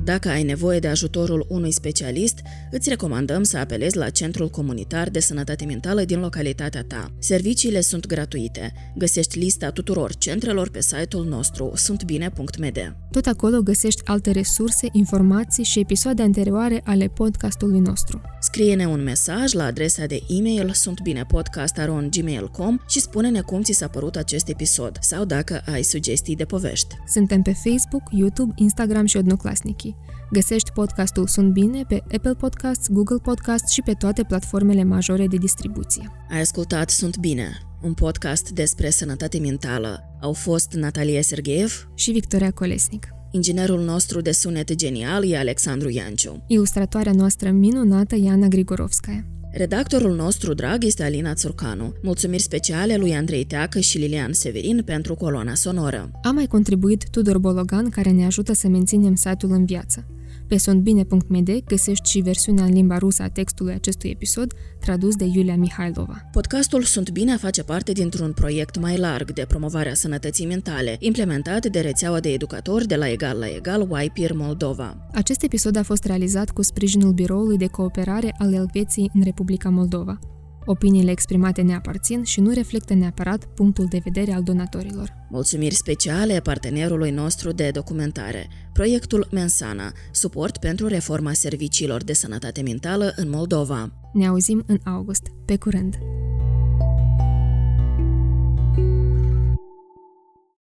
Dacă 0.05 0.29
ai 0.29 0.43
nevoie 0.43 0.79
de 0.79 0.89
ajutorul 0.89 1.47
unui 1.49 1.71
specialist, 1.71 2.41
îți 2.71 2.89
recomandăm 2.89 3.43
să 3.43 3.59
apelezi 3.59 3.97
la 3.97 4.11
Centrul 4.11 4.49
Comunitar 4.49 5.11
de 5.11 5.21
Sănătate 5.21 5.65
Mentală 5.65 6.05
din 6.05 6.21
localitatea 6.21 6.85
ta. 6.85 7.13
Serviciile 7.19 7.81
sunt 7.81 8.07
gratuite. 8.07 8.73
Găsești 8.97 9.39
lista 9.39 9.71
tuturor 9.71 10.15
centrelor 10.15 10.71
pe 10.71 10.81
site-ul 10.81 11.25
nostru 11.25 11.73
suntbine.md. 11.75 12.97
Tot 13.11 13.27
acolo 13.27 13.63
găsești 13.63 14.03
alte 14.05 14.31
resurse, 14.31 14.89
informații 14.93 15.65
și 15.65 15.79
episoade 15.79 16.23
anterioare 16.23 16.81
ale 16.85 17.07
podcastului 17.07 17.79
nostru. 17.79 18.21
Scrie-ne 18.41 18.87
un 18.87 19.03
mesaj 19.03 19.53
la 19.53 19.65
adresa 19.65 20.07
de 20.07 20.23
e-mail 20.29 20.73
suntbinepodcast.gmail.com 20.73 22.79
și 22.89 23.01
spune-ne 23.01 23.41
cum 23.41 23.63
ți 23.63 23.73
s-a 23.73 23.89
părut 23.89 24.17
acest 24.17 24.49
episod 24.49 24.97
sau 25.01 25.25
dacă 25.25 25.63
ai 25.73 25.83
sugestii 25.83 26.37
de 26.37 26.45
povești. 26.45 26.95
Suntem 27.07 27.43
pe 27.43 27.53
Facebook, 27.53 28.03
YouTube, 28.11 28.53
Instagram 28.57 29.07
și 29.07 29.17
Odnoclasnicii. 29.17 29.97
Găsești 30.33 30.71
podcastul 30.71 31.27
Sunt 31.27 31.53
Bine 31.53 31.85
pe 31.89 32.03
Apple 32.15 32.35
Podcasts, 32.35 32.89
Google 32.89 33.19
Podcasts 33.23 33.73
și 33.73 33.83
pe 33.83 33.93
toate 33.93 34.23
platformele 34.23 34.85
majore 34.85 35.27
de 35.27 35.37
distribuție. 35.37 36.13
Ai 36.31 36.41
ascultat 36.41 36.91
Sunt 36.91 37.17
Bine, 37.17 37.70
un 37.83 37.95
podcast 37.95 38.51
despre 38.51 38.91
sănătate 38.91 39.39
mentală. 39.39 40.01
Au 40.21 40.33
fost 40.33 40.73
Natalia 40.73 41.23
Sergeev 41.23 41.89
și 41.95 42.11
Victoria 42.11 42.51
Colesnic. 42.51 43.09
Inginerul 43.31 43.81
nostru 43.81 44.21
de 44.21 44.33
sunet 44.33 44.75
genial 44.75 45.31
e 45.31 45.39
Alexandru 45.39 45.89
Ianciu. 45.89 46.45
Ilustratoarea 46.47 47.13
noastră 47.13 47.51
minunată 47.51 48.15
e 48.15 48.31
Ana 48.31 48.47
Grigorovskaya. 48.47 49.25
Redactorul 49.53 50.15
nostru 50.15 50.55
drag 50.55 50.85
este 50.85 51.03
Alina 51.03 51.35
Țurcanu. 51.35 51.93
Mulțumiri 52.03 52.43
speciale 52.43 52.97
lui 52.97 53.15
Andrei 53.15 53.45
Teacă 53.45 53.81
și 53.81 53.99
Lilian 53.99 54.33
Severin 54.33 54.83
pentru 54.85 55.15
coloana 55.15 55.55
sonoră. 55.55 56.11
A 56.23 56.31
mai 56.31 56.47
contribuit 56.47 57.09
Tudor 57.11 57.39
Bologan, 57.39 57.89
care 57.89 58.11
ne 58.11 58.25
ajută 58.25 58.53
să 58.53 58.69
menținem 58.69 59.15
site-ul 59.15 59.53
în 59.53 59.65
viață. 59.65 60.07
Pe 60.51 60.57
sondbine.md 60.57 61.65
găsești 61.67 62.11
și 62.11 62.21
versiunea 62.21 62.65
în 62.65 62.73
limba 62.73 62.99
rusă 62.99 63.23
a 63.23 63.29
textului 63.29 63.75
acestui 63.75 64.11
episod, 64.11 64.53
tradus 64.81 65.17
de 65.17 65.25
Iulia 65.25 65.57
Mihailova. 65.57 66.29
Podcastul 66.33 66.83
Sunt 66.83 67.11
Bine 67.11 67.37
face 67.37 67.63
parte 67.63 67.93
dintr-un 67.93 68.33
proiect 68.33 68.79
mai 68.79 68.97
larg 68.97 69.33
de 69.33 69.45
promovare 69.49 69.91
a 69.91 69.95
sănătății 69.95 70.47
mentale, 70.47 70.97
implementat 70.99 71.67
de 71.67 71.81
rețeaua 71.81 72.21
de 72.21 72.29
educatori 72.29 72.87
de 72.87 72.97
la 72.97 73.09
Egal 73.09 73.39
la 73.39 73.49
Egal 73.49 73.89
YPIR 74.05 74.33
Moldova. 74.33 75.09
Acest 75.13 75.43
episod 75.43 75.77
a 75.77 75.83
fost 75.83 76.05
realizat 76.05 76.51
cu 76.51 76.63
sprijinul 76.63 77.13
Biroului 77.13 77.57
de 77.57 77.67
Cooperare 77.67 78.35
al 78.39 78.53
Elveției 78.53 79.11
în 79.15 79.23
Republica 79.23 79.69
Moldova. 79.69 80.19
Opiniile 80.65 81.11
exprimate 81.11 81.63
ne 81.63 81.75
aparțin 81.75 82.23
și 82.23 82.41
nu 82.41 82.53
reflectă 82.53 82.95
neapărat 82.95 83.45
punctul 83.45 83.87
de 83.91 84.01
vedere 84.05 84.33
al 84.33 84.43
donatorilor. 84.43 85.13
Mulțumiri 85.31 85.75
speciale 85.75 86.41
partenerului 86.41 87.11
nostru 87.11 87.53
de 87.53 87.71
documentare, 87.71 88.49
proiectul 88.73 89.29
Mensana, 89.31 89.93
suport 90.11 90.57
pentru 90.57 90.87
reforma 90.87 91.33
serviciilor 91.33 92.05
de 92.05 92.13
sănătate 92.13 92.63
mentală 92.63 93.13
în 93.17 93.31
Moldova. 93.31 93.93
Ne 94.13 94.27
auzim 94.27 94.65
în 94.67 94.79
august. 94.85 95.23
Pe 95.47 95.57
curând! 95.57 95.95